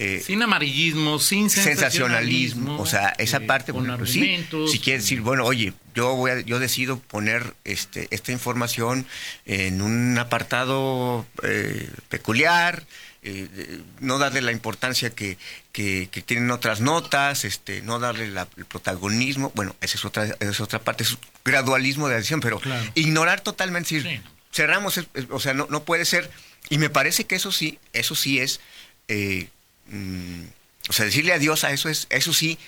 eh, 0.00 0.22
sin 0.24 0.40
amarillismo, 0.42 1.18
sin 1.18 1.50
sensacionalismo. 1.50 2.76
sensacionalismo, 2.76 2.80
o 2.80 2.86
sea, 2.86 3.08
esa 3.18 3.38
eh, 3.38 3.40
parte 3.40 3.72
con 3.72 3.82
bueno, 3.82 3.98
pues 3.98 4.12
sí, 4.12 4.46
si 4.70 4.78
quieres 4.78 5.02
decir, 5.02 5.22
bueno, 5.22 5.44
oye, 5.44 5.72
yo 5.96 6.14
voy 6.14 6.30
a- 6.30 6.40
yo 6.40 6.60
decido 6.60 7.00
poner 7.00 7.52
este 7.64 8.06
esta 8.12 8.30
información 8.30 9.06
en 9.44 9.82
un 9.82 10.16
apartado 10.16 11.26
eh, 11.42 11.90
peculiar, 12.08 12.84
eh, 13.24 13.80
no 13.98 14.18
darle 14.18 14.40
la 14.40 14.52
importancia 14.52 15.10
que, 15.10 15.36
que, 15.72 16.08
que 16.12 16.22
tienen 16.22 16.52
otras 16.52 16.80
notas, 16.80 17.44
este, 17.44 17.82
no 17.82 17.98
darle 17.98 18.28
la- 18.30 18.46
el 18.56 18.66
protagonismo, 18.66 19.50
bueno, 19.56 19.74
esa 19.80 19.96
es 19.96 20.04
otra, 20.04 20.26
esa 20.26 20.36
es 20.50 20.60
otra 20.60 20.78
parte, 20.78 21.02
es 21.02 21.18
gradualismo 21.44 22.06
de 22.06 22.12
la 22.14 22.18
decisión, 22.18 22.38
pero 22.40 22.60
Claro. 22.60 22.88
ignorar 22.94 23.40
totalmente, 23.40 23.96
decir, 23.96 24.08
Sí. 24.08 24.20
cerramos, 24.52 25.00
o 25.30 25.40
sea, 25.40 25.54
no, 25.54 25.66
no 25.70 25.82
puede 25.82 26.04
ser, 26.04 26.30
y 26.70 26.78
me 26.78 26.90
parece 26.90 27.24
que 27.24 27.36
eso 27.36 27.52
sí, 27.52 27.78
eso 27.92 28.14
sí 28.14 28.38
es, 28.40 28.60
eh, 29.08 29.48
mm, 29.88 30.42
o 30.88 30.92
sea, 30.92 31.04
decirle 31.06 31.32
adiós 31.32 31.64
a 31.64 31.70
eso 31.72 31.88
es, 31.88 32.06
eso 32.10 32.32
sí, 32.32 32.58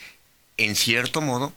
en 0.57 0.77
cierto 0.77 1.21
modo, 1.21 1.53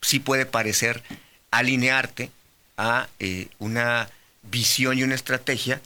sí 0.00 0.18
puede 0.20 0.46
parecer 0.46 1.02
alinearte 1.50 2.30
a 2.76 3.08
eh, 3.20 3.48
una 3.58 4.08
visión 4.42 4.98
y 4.98 5.02
una 5.04 5.14
estrategia 5.14 5.80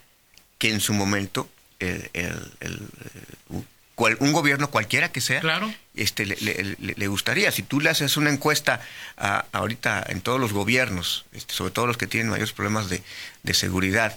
que 0.58 0.70
en 0.70 0.80
su 0.80 0.92
momento 0.94 1.48
el- 1.78 2.10
el- 2.14 2.52
el, 2.60 2.74
eh, 2.74 3.20
un- 3.50 3.66
cual- 3.94 4.16
un 4.20 4.32
gobierno 4.32 4.70
cualquiera 4.70 5.12
que 5.12 5.20
sea 5.20 5.40
Claro. 5.40 5.72
este 5.94 6.24
le, 6.26 6.36
le- 6.40 6.76
le- 6.78 6.94
le 6.96 7.06
gustaría 7.08 7.50
si 7.52 7.62
tú 7.62 7.80
le 7.80 7.90
haces 7.90 8.16
una 8.16 8.30
encuesta 8.30 8.80
a- 9.16 9.44
ahorita 9.52 10.04
en 10.08 10.20
todos 10.22 10.40
los 10.40 10.52
gobiernos 10.52 11.24
este, 11.32 11.52
sobre 11.54 11.72
todo 11.72 11.86
los 11.86 11.96
que 11.98 12.06
tienen 12.06 12.30
mayores 12.30 12.52
problemas 12.52 12.88
de, 12.88 13.02
de 13.42 13.54
seguridad 13.54 14.16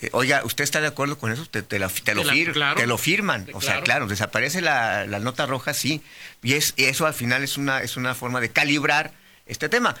eh, 0.00 0.10
oiga 0.12 0.42
usted 0.44 0.64
está 0.64 0.80
de 0.80 0.86
acuerdo 0.88 1.18
con 1.18 1.30
eso 1.32 1.46
te, 1.46 1.62
te 1.62 1.78
la- 1.78 1.88
te 1.88 2.14
lo, 2.14 2.22
Te 2.22 2.26
la- 2.26 2.32
fir- 2.34 2.52
claro. 2.52 2.80
te 2.80 2.86
lo 2.86 2.98
firman 2.98 3.46
o 3.52 3.60
sea 3.60 3.72
Claro. 3.74 3.84
claro 3.84 4.06
desaparece 4.08 4.60
la, 4.60 5.06
la 5.06 5.18
nota 5.20 5.46
roja 5.46 5.72
sí 5.74 6.02
y 6.42 6.54
es 6.54 6.74
eso 6.76 7.06
al 7.06 7.14
final 7.14 7.42
es 7.42 7.56
una 7.56 7.80
es 7.82 7.96
una 7.96 8.14
forma 8.14 8.40
de 8.40 8.50
calibrar 8.50 9.12
este 9.46 9.68
tema 9.68 9.94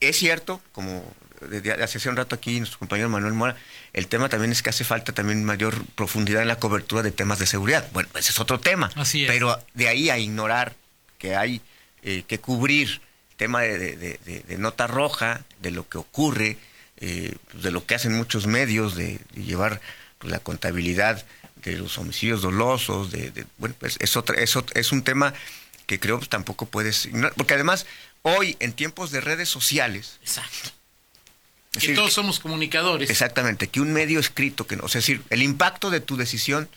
es 0.00 0.16
cierto, 0.18 0.60
como 0.72 1.02
desde 1.48 1.72
hace 1.82 2.08
un 2.10 2.16
rato 2.16 2.34
aquí 2.34 2.58
nuestro 2.58 2.78
compañero 2.78 3.08
Manuel 3.08 3.32
Mora, 3.32 3.56
el 3.94 4.06
tema 4.06 4.28
también 4.28 4.52
es 4.52 4.62
que 4.62 4.68
hace 4.70 4.84
falta 4.84 5.12
también 5.12 5.44
mayor 5.44 5.82
profundidad 5.94 6.42
en 6.42 6.48
la 6.48 6.56
cobertura 6.58 7.02
de 7.02 7.10
temas 7.10 7.38
de 7.38 7.46
seguridad. 7.46 7.88
Bueno, 7.92 8.08
ese 8.18 8.30
es 8.32 8.38
otro 8.40 8.60
tema. 8.60 8.90
Así 8.96 9.24
es. 9.24 9.30
Pero 9.30 9.58
de 9.72 9.88
ahí 9.88 10.10
a 10.10 10.18
ignorar 10.18 10.74
que 11.18 11.36
hay 11.36 11.62
eh, 12.02 12.24
que 12.26 12.38
cubrir 12.38 13.00
tema 13.36 13.62
de- 13.62 13.78
de- 13.78 14.18
de- 14.24 14.40
de 14.46 14.58
nota 14.58 14.86
roja, 14.86 15.42
de 15.60 15.70
lo 15.70 15.88
que 15.88 15.96
ocurre, 15.96 16.58
eh, 17.00 17.34
de 17.54 17.70
lo 17.70 17.84
que 17.86 17.94
hacen 17.94 18.12
muchos 18.14 18.46
medios, 18.46 18.94
de, 18.96 19.20
de 19.32 19.42
llevar 19.42 19.80
pues, 20.18 20.30
la 20.30 20.38
contabilidad 20.38 21.24
de 21.56 21.76
los 21.78 21.96
homicidios 21.98 22.42
dolosos, 22.42 23.10
de, 23.10 23.30
de- 23.30 23.46
bueno, 23.58 23.74
pues 23.78 23.96
es, 24.00 24.16
otra, 24.16 24.36
es, 24.40 24.54
es 24.74 24.92
un 24.92 25.02
tema 25.02 25.32
que 25.86 25.98
creo 26.00 26.20
que 26.20 26.26
tampoco 26.26 26.66
puedes 26.66 27.06
ignorar, 27.06 27.32
porque 27.36 27.54
además 27.54 27.86
hoy 28.22 28.56
en 28.60 28.72
tiempos 28.72 29.10
de 29.10 29.20
redes 29.20 29.48
sociales, 29.48 30.18
Exacto. 30.22 30.68
es 30.68 30.72
Que 31.72 31.80
decir, 31.80 31.94
todos 31.96 32.12
somos 32.12 32.38
comunicadores. 32.40 33.10
Exactamente, 33.10 33.68
que 33.68 33.80
un 33.80 33.92
medio 33.92 34.20
escrito, 34.20 34.66
que 34.66 34.76
no, 34.76 34.84
o 34.84 34.88
sea, 34.88 34.98
es 35.00 35.06
decir, 35.06 35.22
el 35.30 35.42
impacto 35.42 35.90
de 35.90 36.00
tu 36.00 36.16
decisión, 36.16 36.68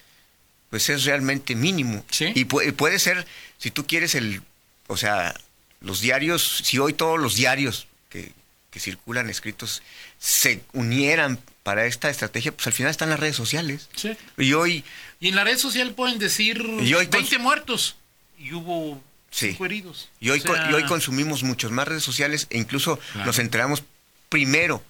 pues 0.70 0.90
es 0.90 1.06
realmente 1.06 1.56
mínimo. 1.56 2.04
Sí. 2.12 2.32
Y 2.36 2.46
pu- 2.46 2.74
puede 2.74 3.00
ser, 3.00 3.26
si 3.58 3.72
tú 3.72 3.86
quieres 3.88 4.16
el, 4.16 4.42
o 4.88 4.98
sea, 4.98 5.34
los 5.80 6.02
diarios, 6.02 6.62
si 6.64 6.80
hoy 6.80 6.92
todos 6.94 7.20
los 7.20 7.36
diarios 7.36 7.88
que, 8.10 8.32
que 8.78 8.84
circulan 8.84 9.28
escritos 9.30 9.82
se 10.20 10.62
unieran 10.74 11.40
para 11.64 11.86
esta 11.88 12.10
estrategia, 12.12 12.52
pues 12.52 12.68
al 12.68 12.74
final 12.74 12.92
están 12.92 13.10
las 13.10 13.20
redes 13.20 13.36
sociales. 13.36 13.90
Sí. 13.96 14.16
Y 14.38 14.54
hoy, 14.54 14.84
Y 15.20 15.30
en 15.30 15.36
la 15.36 15.44
red 15.44 15.58
social 15.58 15.94
pueden 15.96 16.20
decir 16.20 16.58
Y 16.82 16.94
hoy 16.94 17.08
20 17.08 17.38
cons- 17.38 17.40
muertos 17.40 17.96
y 18.38 18.54
hubo 18.54 19.02
Sí. 19.32 19.50
5 19.50 19.66
heridos. 19.66 20.10
y 20.20 20.30
hoy, 20.30 20.40
O 20.40 20.42
sea, 20.44 20.52
con- 20.64 20.72
y 20.72 20.74
hoy 20.76 20.84
consumimos 20.86 21.42
muchos 21.44 21.72
más 21.72 21.88
redes 21.88 22.04
sociales 22.04 22.46
e 22.52 22.58
incluso 22.60 22.98
Claro. 23.14 23.26
nos 23.26 23.40
enteramos 23.40 23.84
primero 24.30 24.84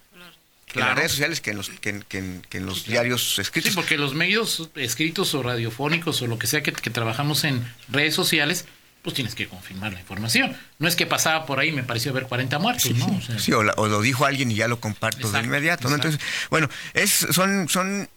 en 0.74 0.82
las 0.82 0.96
redes 0.96 1.12
sociales 1.12 1.39
que 1.41 1.51
en 1.51 1.58
los, 1.58 1.70
que 1.70 1.89
en- 1.89 2.03
que 2.03 2.17
en- 2.20 2.41
que 2.50 2.58
en 2.58 2.65
los 2.65 2.82
Sí, 2.84 2.91
diarios 2.91 3.39
escritos. 3.39 3.72
Sí, 3.72 3.75
porque 3.75 3.98
los 3.98 4.13
medios 4.13 4.70
escritos 4.75 5.34
o 5.34 5.41
radiofónicos 5.41 6.22
o 6.22 6.27
lo 6.27 6.38
que 6.38 6.46
sea 6.48 6.62
que 6.62 6.72
trabajamos 6.91 7.46
en 7.46 7.65
redes 7.88 8.13
sociales, 8.13 8.65
pues 9.08 9.16
tienes 9.16 9.36
que 9.36 9.48
confirmar 9.48 9.94
la 9.94 10.02
información. 10.02 10.54
No 10.80 10.88
es 10.90 10.98
que 10.98 11.06
pasaba 11.06 11.46
por 11.46 11.60
ahí 11.62 11.70
y 11.70 11.72
me 11.72 11.84
pareció 11.84 12.12
ver 12.12 12.24
40 12.28 12.60
muertos, 12.60 12.92
¿no? 12.96 13.06
O 13.06 13.22
sea, 13.22 13.40
Sí, 13.40 13.54
o, 13.54 13.64
la- 13.64 13.72
o 13.78 13.88
lo 13.88 14.02
dijo 14.02 14.26
alguien 14.26 14.52
y 14.52 14.56
ya 14.56 14.68
lo 14.68 14.82
comparto 14.82 15.32
de 15.32 15.40
inmediato. 15.40 15.88
Entonces, 15.96 16.20
bueno, 16.50 16.70
es, 16.94 17.26
son, 17.32 17.70
son 17.70 18.10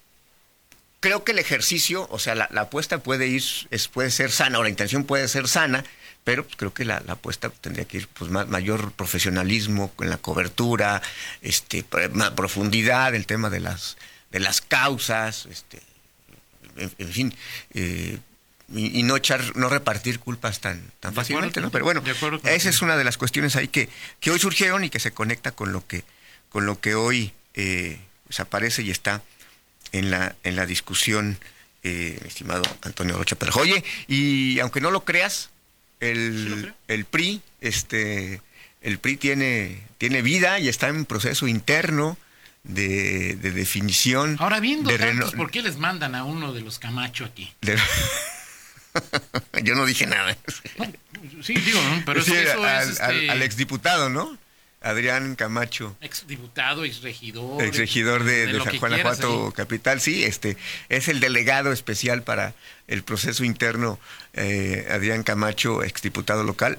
creo 0.99 1.23
que 1.23 1.30
el 1.30 1.38
ejercicio, 1.38 2.09
o 2.11 2.18
sea, 2.18 2.35
la, 2.35 2.49
la 2.50 2.62
apuesta 2.62 2.99
puede 2.99 3.28
ir, 3.28 3.44
es, 3.70 3.87
puede 3.87 4.11
ser 4.11 4.32
sana, 4.32 4.59
o 4.59 4.64
la 4.64 4.68
intención 4.68 5.04
puede 5.04 5.28
ser 5.28 5.47
sana, 5.47 5.85
pero 6.25 6.42
pues, 6.42 6.56
creo 6.56 6.75
que 6.75 6.85
la, 6.85 7.00
la 7.06 7.12
apuesta 7.12 7.50
tendría 7.50 7.85
que 7.85 7.99
ir 7.99 8.09
pues 8.09 8.28
más, 8.32 8.49
mayor 8.49 8.90
profesionalismo 8.90 9.92
en 10.00 10.11
la 10.11 10.16
cobertura, 10.18 11.00
este, 11.40 11.85
más 12.14 12.30
profundidad, 12.32 13.14
el 13.14 13.26
tema 13.26 13.49
de 13.49 13.61
las 13.61 13.97
de 14.32 14.40
las 14.40 14.61
causas, 14.61 15.47
este, 15.47 15.80
en, 16.76 16.90
en 16.99 17.09
fin, 17.12 17.35
eh, 17.75 18.18
y, 18.72 18.98
y 19.00 19.02
no 19.02 19.16
echar, 19.16 19.56
no 19.56 19.68
repartir 19.68 20.18
culpas 20.20 20.60
tan, 20.60 20.80
tan 21.00 21.12
fácilmente, 21.14 21.60
acuerdo, 21.60 21.66
¿no? 21.66 21.70
Pero 21.72 22.30
bueno, 22.30 22.40
esa 22.48 22.68
es 22.70 22.82
una 22.82 22.96
de 22.96 23.04
las 23.04 23.16
cuestiones 23.18 23.56
ahí 23.56 23.68
que, 23.68 23.88
que 24.20 24.30
hoy 24.30 24.38
surgieron 24.38 24.84
y 24.84 24.90
que 24.90 25.00
se 25.00 25.10
conecta 25.12 25.52
con 25.52 25.72
lo 25.72 25.86
que, 25.86 26.04
con 26.50 26.66
lo 26.66 26.80
que 26.80 26.94
hoy 26.94 27.32
eh, 27.54 27.98
pues 28.26 28.40
aparece 28.40 28.82
y 28.82 28.90
está 28.90 29.22
en 29.92 30.10
la, 30.10 30.36
en 30.44 30.54
la 30.56 30.66
discusión, 30.66 31.38
eh, 31.82 32.20
estimado 32.26 32.62
Antonio 32.82 33.16
Rocha 33.16 33.36
Perjo. 33.36 33.60
Oye, 33.60 33.82
y 34.06 34.60
aunque 34.60 34.80
no 34.80 34.90
lo 34.90 35.04
creas, 35.04 35.50
el, 35.98 36.72
el 36.88 37.04
PRI, 37.06 37.42
este, 37.60 38.40
el 38.82 38.98
PRI 38.98 39.16
tiene, 39.16 39.82
tiene 39.98 40.22
vida 40.22 40.58
y 40.60 40.68
está 40.68 40.88
en 40.88 41.04
proceso 41.06 41.46
interno 41.48 42.16
de, 42.62 43.34
de 43.36 43.50
definición. 43.50 44.36
Ahora 44.38 44.60
viendo 44.60 44.90
de 44.90 44.98
tantos, 44.98 45.32
¿por 45.32 45.50
qué 45.50 45.62
les 45.62 45.76
mandan 45.78 46.14
a 46.14 46.24
uno 46.24 46.52
de 46.52 46.60
los 46.60 46.78
Camacho 46.78 47.24
aquí? 47.24 47.52
de- 47.62 47.76
Yo 49.62 49.75
no 49.75 49.87
dije 49.87 50.06
nada. 50.06 50.37
Sí, 51.42 51.54
digo, 51.54 51.80
¿no? 51.82 52.02
pero 52.06 52.23
Sí, 52.23 52.32
eso 52.35 52.62
al, 52.64 52.90
es 52.90 53.00
al- 53.00 53.14
este, 53.16 53.30
al 53.30 53.42
exdiputado, 53.42 54.09
¿no? 54.11 54.37
Adrián 54.82 55.35
Camacho. 55.37 55.94
exdiputado, 56.00 56.85
exregidor. 56.85 57.62
exregidor 57.62 58.25
de, 58.25 58.47
de 58.47 58.52
lo 58.54 58.64
San 58.64 58.78
Juan 58.78 58.92
Guanajuato. 58.92 59.52
Capital, 59.52 60.00
sí, 60.00 60.25
este 60.25 60.56
es 60.88 61.09
el 61.09 61.20
delegado 61.20 61.70
especial 61.70 62.23
para 62.23 62.54
el 62.88 63.02
proceso 63.02 63.44
interno 63.44 63.99
eh, 64.32 64.87
Adrián 64.90 65.23
Camacho, 65.23 65.82
exdiputado 65.85 66.44
local. 66.44 66.78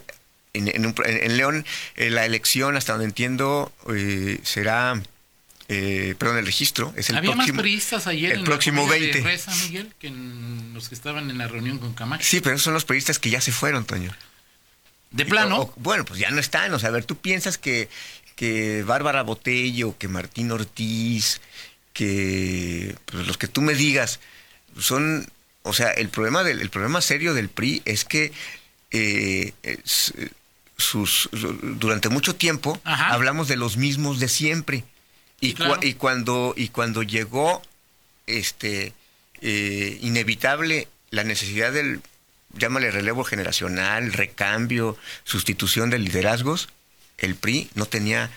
En, 0.54 0.68
en 0.68 0.86
un- 0.88 0.96
en- 1.06 1.24
en 1.24 1.38
León, 1.38 1.66
eh, 1.96 2.10
la 2.10 2.26
elección, 2.26 2.76
hasta 2.76 2.94
donde 2.94 3.06
entiendo, 3.06 3.72
eh, 3.94 4.40
será, 4.44 5.00
eh, 5.74 6.16
perdón, 6.18 6.38
el 6.40 6.46
registro 6.46 6.94
es 6.98 7.10
el 7.10 7.16
Había 7.18 7.32
próximo. 7.32 7.56
más 7.56 7.62
priistas 7.62 8.06
ayer 8.08 8.34
el 8.34 8.40
en 8.40 8.44
próximo 8.46 8.82
la 8.82 8.88
comida 8.90 9.00
20. 9.00 9.18
de 9.20 9.24
Reza, 9.24 9.56
Miguel, 9.56 9.94
que 10.00 10.08
en 10.08 10.74
los 10.74 10.90
que 10.90 10.96
estaban 10.96 11.30
en 11.30 11.38
la 11.38 11.48
reunión 11.48 11.78
con 11.80 11.94
Camacho. 11.94 12.26
Sí, 12.28 12.42
pero 12.42 12.56
esos 12.56 12.66
son 12.66 12.74
los 12.74 12.84
periodistas 12.84 13.20
que 13.20 13.30
ya 13.30 13.40
se 13.40 13.52
fueron, 13.54 13.86
Toño. 13.86 14.12
De 15.12 15.26
plano, 15.26 15.58
O- 15.60 15.62
o- 15.64 15.74
bueno, 15.78 16.04
pues 16.04 16.20
ya 16.20 16.30
no 16.32 16.40
están. 16.40 16.74
O 16.74 16.80
sea, 16.80 16.90
a 16.90 16.92
ver, 16.92 17.06
tú 17.06 17.16
piensas 17.18 17.58
que, 17.58 17.88
que 18.36 18.84
Bárbara 18.84 19.24
Botello, 19.24 19.98
que 19.98 20.08
Martín 20.10 20.52
Ortiz, 20.52 21.40
que 21.94 22.96
pues, 23.06 23.28
los 23.28 23.38
que 23.38 23.48
tú 23.48 23.62
me 23.62 23.74
digas 23.74 24.20
son. 24.78 25.28
O 25.64 25.74
sea, 25.74 25.92
el 25.92 26.10
problema 26.10 26.44
del 26.44 26.60
el 26.60 26.70
problema 26.70 27.02
serio 27.02 27.34
del 27.34 27.48
PRI 27.50 27.82
es 27.86 28.04
que 28.04 28.32
eh, 28.92 29.54
es, 29.64 30.14
eh, 30.18 30.30
sus 30.78 31.30
durante 31.62 32.10
mucho 32.10 32.36
tiempo 32.36 32.82
Ajá. 32.84 33.10
hablamos 33.14 33.48
de 33.48 33.56
los 33.58 33.78
mismos 33.78 34.20
de 34.20 34.28
siempre. 34.28 34.84
Y, 35.42 35.54
claro. 35.56 35.80
cuando 35.98 36.54
y 36.56 36.70
cuando 36.70 37.04
llegó 37.04 37.62
este 38.28 38.94
eh, 39.42 39.98
inevitable 40.02 40.88
la 41.10 41.24
necesidad 41.24 41.74
del 41.74 42.02
llámale 42.58 42.92
relevo 42.92 43.24
generacional, 43.24 44.14
recambio, 44.14 44.98
sustitución 45.24 45.90
de 45.90 46.00
liderazgos, 46.00 46.70
el 47.18 47.36
PRI 47.36 47.70
no 47.76 47.86
tenía 47.86 48.30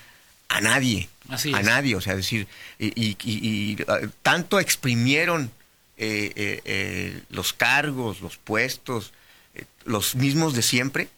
a 0.49 0.61
nadie, 0.61 1.08
Así 1.28 1.52
a 1.54 1.61
es. 1.61 1.66
nadie, 1.66 1.96
o 1.96 2.00
sea, 2.00 2.14
decir, 2.16 2.46
y, 2.78 2.87
y- 3.00 3.16
y- 3.25 3.73
y, 3.73 3.76
ah, 3.88 3.99
tanto 4.23 4.61
exprimieron 4.61 5.50
eh, 5.96 6.32
eh, 6.37 6.61
eh, 6.64 7.20
los 7.30 7.52
cargos, 7.52 8.20
los 8.20 8.37
puestos, 8.37 9.12
los 9.84 10.14
mismos 10.14 10.54
de 10.54 10.62
siempre, 10.62 11.08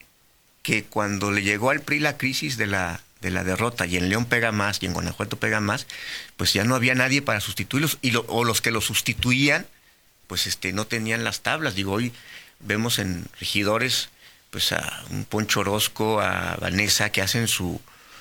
que 0.63 0.85
cuando 0.85 1.31
le 1.31 1.43
llegó 1.43 1.71
al 1.71 1.81
PRI 1.81 2.01
la 2.01 2.17
crisis 2.17 2.57
de 2.57 2.67
la, 2.67 3.03
de 3.27 3.33
la 3.33 3.45
derrota, 3.45 3.87
y 3.87 3.97
en 3.97 4.09
León 4.09 4.25
pega 4.25 4.53
más, 4.53 4.83
y 4.83 4.87
en 4.87 4.93
Guanajuato 4.95 5.37
pega 5.37 5.61
más, 5.61 5.87
pues 6.37 6.53
ya 6.53 6.65
no 6.65 6.75
había 6.75 6.95
nadie 6.95 7.21
para 7.23 7.41
sustituirlos, 7.41 7.99
y 8.01 8.13
lo- 8.13 8.25
o 8.29 8.45
los 8.45 8.61
que 8.61 8.71
los 8.71 8.85
sustituían, 8.87 9.67
pues 10.29 10.47
este 10.47 10.73
no 10.73 10.87
tenían 10.87 11.25
las 11.25 11.41
tablas. 11.41 11.75
Digo, 11.75 11.93
hoy 11.93 12.13
vemos 12.61 12.99
en 12.99 13.27
regidores, 13.39 14.09
pues 14.51 14.73
a 14.73 15.05
un 15.11 15.25
Poncho 15.25 15.61
Orozco, 15.61 16.21
a 16.21 16.57
Vanessa, 16.61 17.11
que 17.11 17.21
hacen 17.23 17.49
su, 17.49 17.81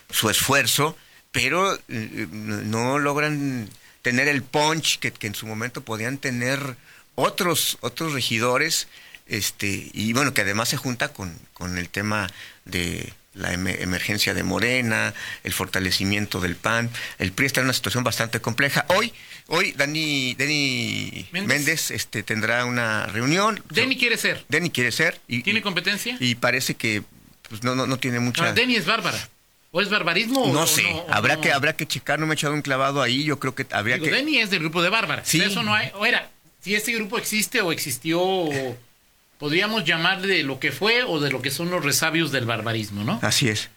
su 0.09 0.29
esfuerzo, 0.29 0.97
pero 1.31 1.75
eh, 1.87 2.27
no 2.31 2.97
logran 2.99 3.69
tener 4.01 4.27
el 4.27 4.41
punch 4.43 4.99
que, 4.99 5.13
en 5.27 5.35
su 5.35 5.47
momento 5.47 5.83
podían 5.83 6.17
tener 6.17 6.77
otros, 7.15 7.77
otros 7.81 8.13
regidores, 8.13 8.87
este, 9.27 9.89
y 9.93 10.13
bueno, 10.13 10.33
que 10.33 10.41
además 10.41 10.69
se 10.69 10.77
junta 10.77 11.09
con, 11.13 11.37
con 11.53 11.77
el 11.77 11.89
tema 11.89 12.29
de 12.65 13.13
la 13.35 13.53
em- 13.53 13.67
emergencia 13.67 14.33
de 14.33 14.43
Morena, 14.43 15.13
el 15.43 15.53
fortalecimiento 15.53 16.39
del 16.39 16.55
PAN. 16.55 16.89
El 17.19 17.31
PRI 17.31 17.45
está 17.45 17.59
en 17.61 17.65
una 17.65 17.73
situación 17.73 18.03
bastante 18.03 18.39
compleja. 18.39 18.85
Hoy, 18.89 19.13
hoy 19.47 19.73
Dani, 19.73 20.35
Dani 20.35 21.27
Méndez. 21.31 21.47
Méndez, 21.47 21.91
este, 21.91 22.23
tendrá 22.23 22.65
una 22.65 23.05
reunión. 23.07 23.61
Denny 23.69 23.97
quiere 23.97 24.17
ser. 24.17 24.45
Denny 24.49 24.69
quiere 24.69 24.91
ser. 24.91 25.19
Y, 25.27 25.43
¿Tiene 25.43 25.61
competencia? 25.61 26.17
Y 26.19 26.35
parece 26.35 26.75
que 26.75 27.03
pues, 27.49 27.63
no, 27.63 27.75
no, 27.75 27.85
no 27.87 27.97
tiene 27.97 28.19
mucha... 28.19 28.53
Denny 28.53 28.75
es 28.75 28.85
bárbara. 28.85 29.29
¿O 29.71 29.81
es 29.81 29.89
barbarismo? 29.89 30.53
no 30.53 30.61
o 30.61 30.67
sé, 30.67 30.85
o 30.85 31.05
habrá 31.11 31.35
no? 31.35 31.41
que 31.41 31.51
habrá 31.51 31.75
que 31.75 31.85
checar, 31.85 32.17
no 32.17 32.25
me 32.25 32.33
he 32.33 32.35
echado 32.35 32.53
un 32.53 32.61
clavado 32.61 33.01
ahí, 33.01 33.25
yo 33.25 33.39
creo 33.39 33.55
que 33.55 33.65
habría 33.71 33.95
Digo, 33.95 34.05
que... 34.05 34.11
Denny 34.13 34.37
es 34.37 34.49
del 34.49 34.61
grupo 34.61 34.81
de 34.81 34.87
Bárbara. 34.87 35.25
Sí. 35.25 35.41
Eso 35.41 35.63
no 35.63 35.73
hay. 35.73 35.91
O 35.95 36.05
era, 36.05 36.29
si 36.61 36.75
este 36.75 36.93
grupo 36.93 37.17
existe 37.17 37.59
o 37.59 37.73
existió, 37.73 38.21
o 38.21 38.77
podríamos 39.37 39.83
llamarle 39.85 40.35
de 40.37 40.43
lo 40.43 40.59
que 40.59 40.71
fue 40.71 41.03
o 41.03 41.19
de 41.19 41.29
lo 41.31 41.41
que 41.41 41.51
son 41.51 41.69
los 41.71 41.83
resabios 41.83 42.31
del 42.31 42.45
barbarismo, 42.45 43.03
¿no? 43.03 43.19
Así 43.21 43.49
es. 43.49 43.69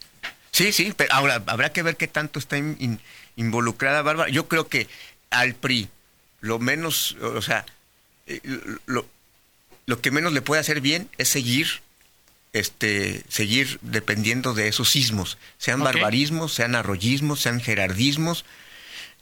Sí, 0.51 0.73
sí, 0.73 0.93
pero 0.97 1.13
ahora 1.13 1.43
habrá 1.47 1.73
que 1.73 1.83
ver 1.83 1.97
qué 1.97 2.09
tanto 2.09 2.39
está 2.39 2.57
in- 2.57 2.77
in- 2.81 3.01
involucrada 3.37 4.03
Bárbara. 4.03 4.31
Yo 4.31 4.49
creo 4.49 4.69
que 4.69 4.89
al 5.31 5.55
PRI, 5.55 5.89
lo 6.41 6.59
menos, 6.59 7.17
o 7.21 7.43
sea, 7.43 7.65
eh, 8.27 8.41
lo, 8.87 9.07
lo 9.87 10.01
que 10.01 10.11
menos 10.11 10.33
le 10.33 10.43
puede 10.43 10.61
hacer 10.61 10.81
bien 10.81 11.09
es 11.19 11.29
seguir, 11.29 11.69
este, 12.53 13.23
seguir 13.29 13.79
dependiendo 13.83 14.55
de 14.55 14.69
esos 14.69 14.89
sismos, 14.91 15.39
sean 15.59 15.81
barbarismos, 15.83 16.55
sean 16.55 16.75
arroyismos, 16.75 17.41
sean 17.41 17.61
gerardismos. 17.61 18.45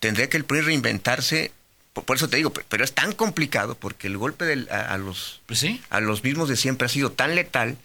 Tendría 0.00 0.28
que 0.28 0.36
el 0.36 0.44
PRI 0.44 0.60
reinventarse, 0.60 1.50
por, 1.96 2.04
por 2.04 2.16
eso 2.16 2.28
te 2.28 2.36
digo, 2.36 2.52
pe- 2.52 2.62
pero 2.68 2.84
es 2.84 2.92
tan 2.94 3.12
complicado 3.12 3.74
porque 3.76 4.06
el 4.06 4.16
golpe 4.16 4.44
del- 4.44 4.68
a- 4.70 4.92
a 4.92 4.98
los 4.98 5.40
Pues 5.46 5.58
sí. 5.58 5.80
a 5.90 5.98
los 6.00 6.22
mismos 6.22 6.48
de 6.48 6.56
siempre 6.56 6.86
ha 6.86 6.88
sido 6.88 7.10
tan 7.10 7.34
letal 7.34 7.76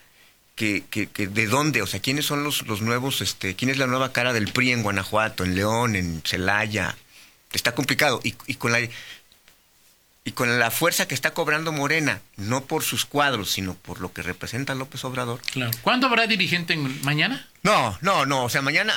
que, 0.56 0.84
que, 0.91 1.08
que 1.08 1.25
de 1.27 1.48
dónde, 1.48 1.82
o 1.82 1.88
sea, 1.88 2.00
quiénes 2.01 2.25
son 2.25 2.44
los, 2.44 2.68
los 2.68 2.82
nuevos, 2.82 3.22
este, 3.22 3.56
quién 3.56 3.72
es 3.72 3.77
la 3.77 3.88
nueva 3.88 4.12
cara 4.13 4.34
del 4.34 4.51
PRI 4.51 4.74
en 4.74 4.84
Guanajuato, 4.84 5.44
en 5.44 5.56
León, 5.56 5.96
en 5.96 6.22
Celaya. 6.25 6.96
Está 7.53 7.74
complicado. 7.74 8.20
Y, 8.24 8.36
y 8.48 8.56
con 8.56 8.72
la 8.72 8.80
y 10.24 10.34
con 10.34 10.60
la 10.60 10.70
fuerza 10.70 11.08
que 11.08 11.16
está 11.16 11.32
cobrando 11.34 11.72
Morena, 11.72 12.22
no 12.38 12.63
por 12.66 12.84
sus 12.84 13.06
cuadros, 13.06 13.50
sino 13.50 13.74
por 13.74 14.01
lo 14.01 14.13
que 14.13 14.22
representa 14.22 14.75
López 14.75 15.04
Obrador. 15.04 15.42
Claro. 15.51 15.72
¿Cuándo 15.82 16.06
habrá 16.06 16.28
dirigente 16.28 16.74
en- 16.74 17.04
mañana? 17.04 17.48
No, 17.63 17.98
no, 18.01 18.28
no. 18.28 18.44
O 18.46 18.50
sea, 18.50 18.62
mañana 18.62 18.94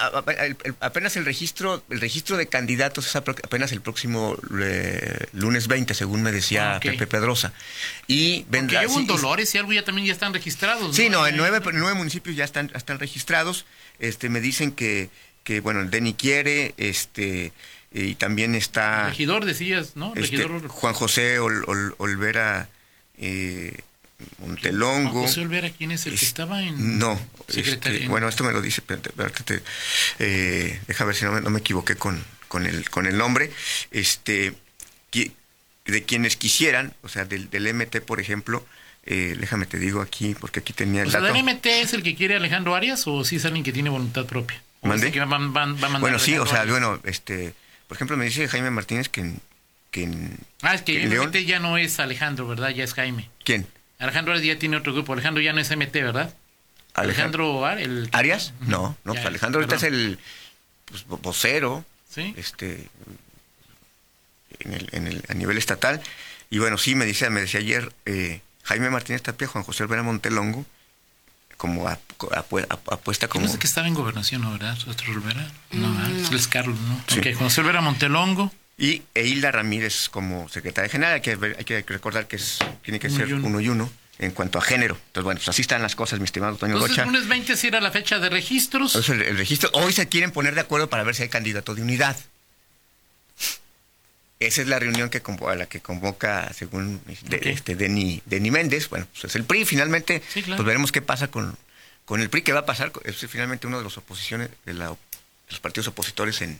apenas 0.80 1.16
el 1.16 1.24
registro, 1.24 1.82
el 1.88 2.00
registro 2.00 2.36
de 2.36 2.46
candidatos 2.46 3.06
es 3.06 3.16
apenas 3.16 3.72
el 3.72 3.80
próximo 3.80 4.36
eh, 4.60 5.26
lunes 5.32 5.66
20, 5.66 5.94
según 5.94 6.22
me 6.22 6.30
decía 6.30 6.76
Ah. 6.76 6.80
Pepe 6.80 7.06
Pedrosa. 7.06 7.54
Y 8.06 8.40
Porque 8.44 8.56
vendrá. 8.58 8.88
un 8.88 8.94
sí, 9.02 9.06
Dolores 9.06 9.54
y 9.54 9.58
algo 9.58 9.72
ya 9.72 9.82
también 9.84 10.06
ya 10.06 10.12
están 10.12 10.34
registrados. 10.34 10.94
Sí, 10.94 11.08
no, 11.08 11.26
en 11.26 11.38
nueve, 11.38 11.60
nueve 11.72 11.94
municipios 11.94 12.36
ya 12.36 12.44
están, 12.44 12.70
están 12.74 12.98
registrados. 12.98 13.64
Este, 13.98 14.28
me 14.28 14.40
dicen 14.40 14.72
que, 14.72 15.08
que 15.42 15.60
bueno, 15.60 15.80
el 15.80 15.90
Deni 15.90 16.12
quiere, 16.14 16.74
este, 16.76 17.52
y 17.94 18.16
también 18.16 18.54
está 18.56 19.06
Regidor, 19.08 19.44
decías, 19.46 19.94
¿no? 19.96 20.08
este, 20.16 20.20
Regidor 20.36 20.68
Juan 20.68 20.92
José 20.94 21.38
Ol- 21.38 21.64
Ol- 21.66 21.94
Olvera 21.98 22.68
eh, 23.18 23.78
Montelongo. 24.38 25.10
Juan 25.12 25.26
José 25.26 25.40
Olvera, 25.42 25.70
¿quién 25.70 25.92
es 25.92 26.04
el 26.06 26.12
que 26.12 26.16
Es- 26.16 26.22
estaba 26.24 26.62
en 26.62 26.98
No, 26.98 27.18
secretaría? 27.48 27.98
este, 27.98 28.08
bueno, 28.08 28.28
esto 28.28 28.42
me 28.44 28.52
lo 28.52 28.60
dice, 28.60 28.80
espérate, 28.80 29.10
espérate, 29.10 29.62
eh, 30.18 30.80
deja 30.88 31.04
ver 31.04 31.14
si 31.14 31.24
no 31.24 31.32
me, 31.32 31.40
no 31.40 31.50
me 31.50 31.60
equivoqué 31.60 31.94
con, 31.96 32.22
con, 32.48 32.66
el, 32.66 32.90
con 32.90 33.06
el 33.06 33.16
nombre. 33.16 33.50
Este, 33.92 34.54
de 35.86 36.02
quienes 36.04 36.36
quisieran, 36.36 36.94
o 37.02 37.08
sea, 37.08 37.24
del, 37.26 37.50
del 37.50 37.72
MT, 37.74 38.00
por 38.00 38.18
ejemplo, 38.20 38.66
eh, 39.04 39.36
déjame 39.38 39.66
te 39.66 39.78
digo 39.78 40.00
aquí, 40.00 40.34
porque 40.34 40.60
aquí 40.60 40.72
tenía 40.72 41.02
el 41.02 41.08
O 41.08 41.10
sea, 41.10 41.20
dato. 41.20 41.32
¿del 41.34 41.42
MT 41.44 41.66
es 41.82 41.92
el 41.92 42.02
que 42.02 42.14
quiere 42.14 42.36
Alejandro 42.36 42.74
Arias 42.74 43.06
o 43.06 43.22
sí 43.24 43.36
es 43.36 43.44
alguien 43.44 43.62
que 43.64 43.72
tiene 43.72 43.90
voluntad 43.90 44.24
propia? 44.24 44.62
¿O 44.80 44.92
el 44.92 45.12
que 45.12 45.20
va, 45.20 45.26
va- 45.26 45.38
va 45.38 45.62
a 45.62 45.66
mandar 45.66 46.00
Bueno, 46.00 46.18
sí, 46.18 46.36
o 46.38 46.46
sea, 46.46 46.62
Arias? 46.62 46.70
bueno, 46.80 47.00
este, 47.04 47.54
por 47.88 47.96
ejemplo, 47.96 48.16
me 48.16 48.24
dice 48.24 48.48
Jaime 48.48 48.70
Martínez 48.70 49.08
que 49.08 49.20
en, 49.22 49.40
que 49.90 50.02
en- 50.04 50.38
Ah, 50.62 50.74
es 50.74 50.82
que 50.82 51.02
¿en 51.02 51.10
León? 51.10 51.28
MT 51.28 51.44
ya 51.44 51.58
no 51.60 51.76
es 51.78 52.00
Alejandro, 52.00 52.46
¿verdad? 52.48 52.70
Ya 52.70 52.84
es 52.84 52.94
Jaime. 52.94 53.30
¿quién? 53.44 53.66
Alejandro 53.98 54.32
Arias 54.34 54.46
ya 54.46 54.58
tiene 54.58 54.76
otro 54.76 54.92
grupo. 54.92 55.12
Alejandro 55.12 55.42
ya 55.42 55.52
no 55.52 55.60
es 55.60 55.70
MT, 55.70 55.92
¿verdad? 56.02 56.34
Alejandro 56.94 57.66
el 57.68 58.08
¿Arias? 58.12 58.52
No, 58.60 58.96
no, 59.04 59.14
Ya, 59.14 59.20
pues 59.20 59.26
Alejandro 59.26 59.60
ahorita 59.60 59.76
es 59.76 59.82
el 59.84 60.18
pues, 60.84 61.06
vo- 61.08 61.20
vocero, 61.20 61.84
Sí. 62.08 62.34
este, 62.36 62.88
en 64.60 64.72
el, 64.74 64.88
en 64.92 65.06
el- 65.06 65.24
a 65.28 65.34
nivel 65.34 65.58
estatal. 65.58 66.00
Y 66.50 66.58
bueno, 66.58 66.78
sí, 66.78 66.94
me 66.94 67.04
decía, 67.06 67.30
me 67.30 67.40
decía 67.40 67.60
ayer 67.60 67.92
eh, 68.06 68.40
Jaime 68.64 68.90
Martínez 68.90 69.22
Tapia, 69.22 69.48
Juan 69.48 69.64
José 69.64 69.82
Olvera 69.84 70.02
Montelongo, 70.02 70.64
como 71.56 71.88
ap- 71.88 72.00
apue- 72.18 72.66
ap- 72.68 72.92
apuesta 72.92 73.28
como... 73.28 73.46
No 73.46 73.52
sé 73.52 73.58
que 73.58 73.66
estaba 73.66 73.86
en 73.88 73.94
gobernación, 73.94 74.42
¿no, 74.42 74.52
¿verdad? 74.52 74.76
Olvera. 75.08 75.46
No, 75.72 75.88
Mm, 75.88 75.96
¿verdad? 75.96 76.30
no. 76.30 76.36
Es 76.36 76.48
Carlos, 76.48 76.78
¿no? 76.80 77.00
Sí. 77.08 77.18
Ok, 77.20 77.36
José 77.38 77.60
Olvera 77.60 77.80
Montelongo. 77.80 78.52
Y 78.76 79.02
e 79.14 79.24
Hilda 79.26 79.52
Ramírez 79.52 80.08
como 80.08 80.48
secretaria 80.48 80.90
general. 80.90 81.14
Hay 81.14 81.20
que, 81.20 81.36
ver- 81.36 81.54
hay 81.58 81.64
que 81.64 81.84
recordar 81.86 82.26
que 82.26 82.36
es, 82.36 82.58
tiene 82.82 82.98
que 82.98 83.06
Uno 83.06 83.16
ser 83.16 83.28
y 83.28 83.32
uno. 83.34 83.46
uno 83.46 83.60
y 83.60 83.68
uno 83.68 83.92
en 84.18 84.30
cuanto 84.32 84.58
a 84.58 84.62
género. 84.62 84.94
Entonces, 85.06 85.24
bueno, 85.24 85.38
pues 85.38 85.48
así 85.48 85.62
están 85.62 85.80
las 85.82 85.94
cosas, 85.94 86.18
mi 86.18 86.24
estimado 86.24 86.56
Toño 86.56 86.74
Entonces, 86.74 86.96
Rocha. 86.98 87.06
lunes 87.06 87.28
20 87.28 87.56
sí 87.56 87.68
era 87.68 87.80
la 87.80 87.90
fecha 87.92 88.18
de 88.18 88.30
registros. 88.30 88.96
Eso 88.96 89.00
es 89.00 89.20
el, 89.20 89.22
el 89.22 89.36
registro. 89.38 89.70
Hoy 89.74 89.92
se 89.92 90.08
quieren 90.08 90.30
poner 90.32 90.54
de 90.54 90.60
acuerdo 90.62 90.88
para 90.90 91.02
ver 91.04 91.14
si 91.14 91.22
hay 91.22 91.28
candidato 91.28 91.74
de 91.74 91.82
unidad. 91.82 92.16
Esa 94.46 94.62
es 94.62 94.68
la 94.68 94.78
reunión 94.78 95.10
que 95.10 95.22
a 95.48 95.54
la 95.54 95.66
que 95.66 95.80
convoca, 95.80 96.52
según 96.52 97.00
de- 97.22 97.36
Ok. 97.36 97.46
este 97.46 97.74
Denny, 97.76 98.22
Denny 98.26 98.50
Méndez. 98.50 98.88
Bueno, 98.88 99.06
pues 99.12 99.24
es 99.24 99.34
el 99.36 99.44
PRI. 99.44 99.64
Finalmente, 99.64 100.22
Sí, 100.32 100.42
claro. 100.42 100.58
pues 100.58 100.66
veremos 100.66 100.92
qué 100.92 101.02
pasa 101.02 101.28
con, 101.28 101.56
con 102.04 102.20
el 102.20 102.30
PRI. 102.30 102.42
¿Qué 102.42 102.52
va 102.52 102.60
a 102.60 102.66
pasar? 102.66 102.92
Es 103.04 103.16
finalmente 103.28 103.66
uno 103.66 103.78
de 103.78 103.84
los 103.84 103.96
oposiciones 103.98 104.48
de, 104.64 104.74
la- 104.74 104.90
de 104.90 104.96
los 105.50 105.60
partidos 105.60 105.88
opositores 105.88 106.40
en, 106.42 106.58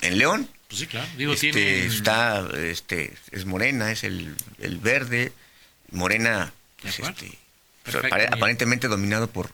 en 0.00 0.18
León. 0.18 0.48
Pues 0.68 0.80
sí, 0.80 0.86
claro. 0.86 1.06
Digo, 1.16 1.32
Este, 1.34 1.52
tiene. 1.52 1.86
está, 1.86 2.48
este, 2.56 3.12
es 3.30 3.44
Morena, 3.44 3.92
es 3.92 4.04
el, 4.04 4.34
el 4.58 4.78
verde. 4.78 5.32
Morena, 5.90 6.52
pues, 6.80 6.98
este, 7.00 7.38
Perfecto, 7.82 8.16
bien. 8.16 8.32
aparentemente 8.32 8.88
dominado 8.88 9.28
por, 9.28 9.50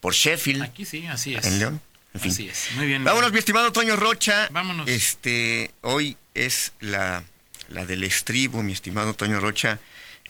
por 0.00 0.14
Sheffield 0.14 0.62
Aquí 0.62 0.84
sí, 0.84 1.06
así 1.06 1.34
es. 1.34 1.44
en 1.44 1.58
León. 1.58 1.80
En 2.14 2.20
fin. 2.22 2.30
Así 2.32 2.48
es. 2.48 2.68
Muy 2.76 2.86
bien. 2.86 3.04
Vámonos, 3.04 3.32
mi 3.32 3.38
estimado 3.38 3.70
Toño 3.70 3.94
Rocha. 3.94 4.48
Vámonos. 4.50 4.88
Este, 4.88 5.70
hoy 5.82 6.16
es 6.46 6.72
la, 6.80 7.24
la 7.68 7.84
del 7.86 8.04
estribo, 8.04 8.62
mi 8.62 8.72
estimado 8.72 9.14
Toño 9.14 9.40
Rocha. 9.40 9.78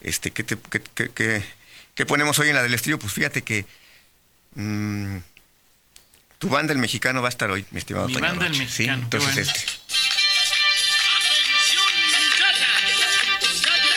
Este, 0.00 0.30
¿qué, 0.30 0.42
te- 0.44 0.56
qué- 0.70 0.82
qué- 0.94 1.10
qué- 1.14 1.42
qué 1.94 2.06
ponemos 2.06 2.38
hoy 2.38 2.48
en 2.50 2.54
la 2.54 2.62
del 2.62 2.74
estribo? 2.74 2.98
Pues 2.98 3.12
fíjate 3.12 3.42
que 3.42 3.66
mm, 4.54 5.16
tu 6.38 6.48
banda 6.48 6.72
el 6.72 6.78
mexicano 6.78 7.20
va 7.22 7.28
a 7.28 7.30
estar 7.30 7.50
hoy, 7.50 7.64
mi 7.72 7.78
estimado 7.78 8.06
Mi 8.06 8.14
Toño 8.14 8.26
banda, 8.26 8.46
El 8.46 8.52
Rocha. 8.52 8.62
Mexicano, 8.64 8.98
Sí, 8.98 9.04
entonces 9.04 9.34
bueno. 9.34 9.50
este. 9.50 9.78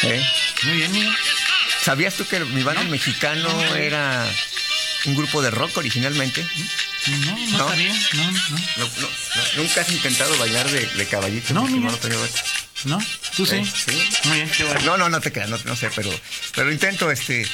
¿Eh? 0.03 0.25
Muy 0.63 0.73
bien, 0.77 0.91
mira. 0.91 1.15
¿Sabías 1.83 2.15
tú 2.15 2.25
que 2.27 2.39
mi 2.39 2.63
banda 2.63 2.81
No. 2.81 2.85
el 2.87 2.91
mexicano 2.91 3.49
No. 3.49 3.75
era 3.75 4.27
un 5.05 5.15
grupo 5.15 5.41
de 5.41 5.51
rock 5.51 5.77
originalmente? 5.77 6.45
No, 7.07 7.17
no, 7.17 7.57
No. 7.57 7.63
estaría. 7.65 7.93
No, 8.13 8.31
no. 8.31 8.89
Nunca 9.57 9.81
has 9.81 9.91
intentado 9.91 10.37
bailar 10.37 10.69
de, 10.69 10.85
de 10.85 11.05
caballito, 11.07 11.53
No, 11.53 11.65
mira. 11.67 11.91
¿No? 12.83 12.97
¿Tú 13.37 13.45
sí? 13.45 13.57
Eh, 13.57 13.65
sí. 13.65 13.91
Muy 14.27 14.37
bien, 14.37 14.49
qué 14.57 14.63
bueno. 14.63 14.79
No, 14.85 14.97
no, 14.97 15.09
no 15.09 15.21
te 15.21 15.31
creas, 15.31 15.47
no, 15.49 15.57
no 15.65 15.75
sé, 15.75 15.91
pero, 15.95 16.09
pero 16.55 16.71
intento, 16.71 17.11
este... 17.11 17.45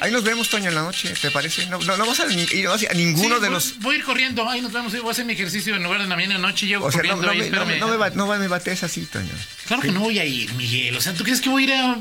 Ahí 0.00 0.10
nos 0.10 0.24
vemos, 0.24 0.48
Toño, 0.48 0.68
en 0.68 0.74
la 0.74 0.82
noche, 0.82 1.14
¿te 1.22 1.30
parece? 1.30 1.66
No, 1.66 1.78
no, 1.78 1.96
no 1.96 2.04
vas 2.06 2.18
a, 2.18 2.26
ir 2.32 2.66
a 2.90 2.94
ninguno 2.94 3.36
Sí, 3.36 3.40
de 3.42 3.48
voy- 3.48 3.50
los... 3.54 3.78
Voy 3.78 3.94
a 3.94 3.98
ir 3.98 4.04
corriendo. 4.04 4.48
Ahí 4.50 4.60
nos 4.60 4.72
vemos. 4.72 4.92
Voy 4.98 5.08
a 5.08 5.12
hacer 5.12 5.24
mi 5.26 5.34
ejercicio 5.34 5.76
en 5.76 5.82
lugar 5.84 6.02
de 6.02 6.08
la 6.08 6.16
mañana 6.16 6.38
noche. 6.38 6.66
Llego 6.66 6.86
O 6.86 6.90
sea, 6.90 6.98
corriendo 7.02 7.22
no, 7.22 7.30
ahí. 7.30 7.38
me, 7.38 7.50
no, 7.50 7.64
me- 7.66 7.74
espérame. 7.74 8.16
no 8.16 8.26
me, 8.26 8.34
no 8.34 8.38
me 8.40 8.48
bates 8.48 8.82
así, 8.82 9.02
Toño. 9.06 9.30
Claro 9.68 9.80
que 9.82 9.92
no 9.92 10.00
voy 10.00 10.18
a 10.18 10.24
ir, 10.24 10.52
Miguel. 10.54 10.96
O 10.96 11.00
sea, 11.00 11.14
¿tú 11.14 11.22
crees 11.22 11.40
que 11.40 11.50
voy 11.50 11.62
a 11.62 11.66
ir 11.66 11.72
a. 11.74 11.96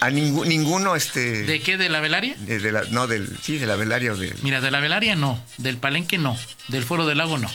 A 0.00 0.10
ninguno, 0.10 0.94
este... 0.94 1.44
¿De 1.44 1.60
qué? 1.60 1.76
¿De 1.78 1.88
la 1.88 2.00
velaria? 2.00 2.34
de- 2.38 2.58
de 2.58 2.72
la- 2.72 2.84
no, 2.90 3.06
del... 3.06 3.28
Sí, 3.42 3.56
de 3.58 3.66
la 3.66 3.76
velaria 3.76 4.12
o 4.12 4.16
de, 4.16 4.34
Mira, 4.42 4.60
de 4.60 4.70
la 4.70 4.80
velaria 4.80 5.16
no. 5.16 5.42
Del 5.56 5.78
palenque 5.78 6.18
no. 6.18 6.38
Del 6.68 6.84
foro 6.84 7.06
del 7.06 7.18
lago 7.18 7.38
no. 7.38 7.50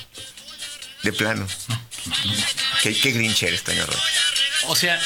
de 1.04 1.14
plano. 1.14 1.48
¿Qué, 2.82 2.96
qué 3.00 3.12
grinch 3.12 3.44
eres, 3.44 3.64
Toño 3.64 3.86
Rocha. 3.86 4.02
O 4.68 4.76
sea, 4.76 5.00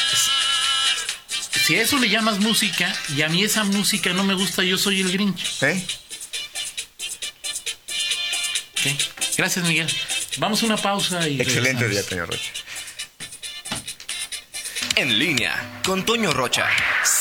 si 1.66 1.76
a 1.76 1.82
eso 1.82 1.98
le 2.00 2.10
llamas 2.10 2.40
música 2.40 2.94
y 3.16 3.22
a 3.22 3.28
mí 3.30 3.44
esa 3.44 3.64
música 3.66 4.14
no 4.14 4.24
me 4.24 4.34
gusta, 4.34 4.64
yo 4.64 4.78
soy 4.78 5.02
el 5.02 5.12
Grinch. 5.12 5.62
¿Eh? 5.64 5.86
Gracias, 9.38 9.66
Miguel. 9.66 9.88
Vamos 10.38 10.62
a 10.64 10.66
una 10.68 10.78
pausa 10.78 11.28
y. 11.28 11.42
Excelente 11.42 11.88
día. 11.90 12.04
Toño 12.04 12.26
Rocha. 12.26 12.52
En 14.96 15.18
línea 15.20 15.82
con 15.86 16.06
Toño 16.06 16.32
Rocha. 16.32 16.68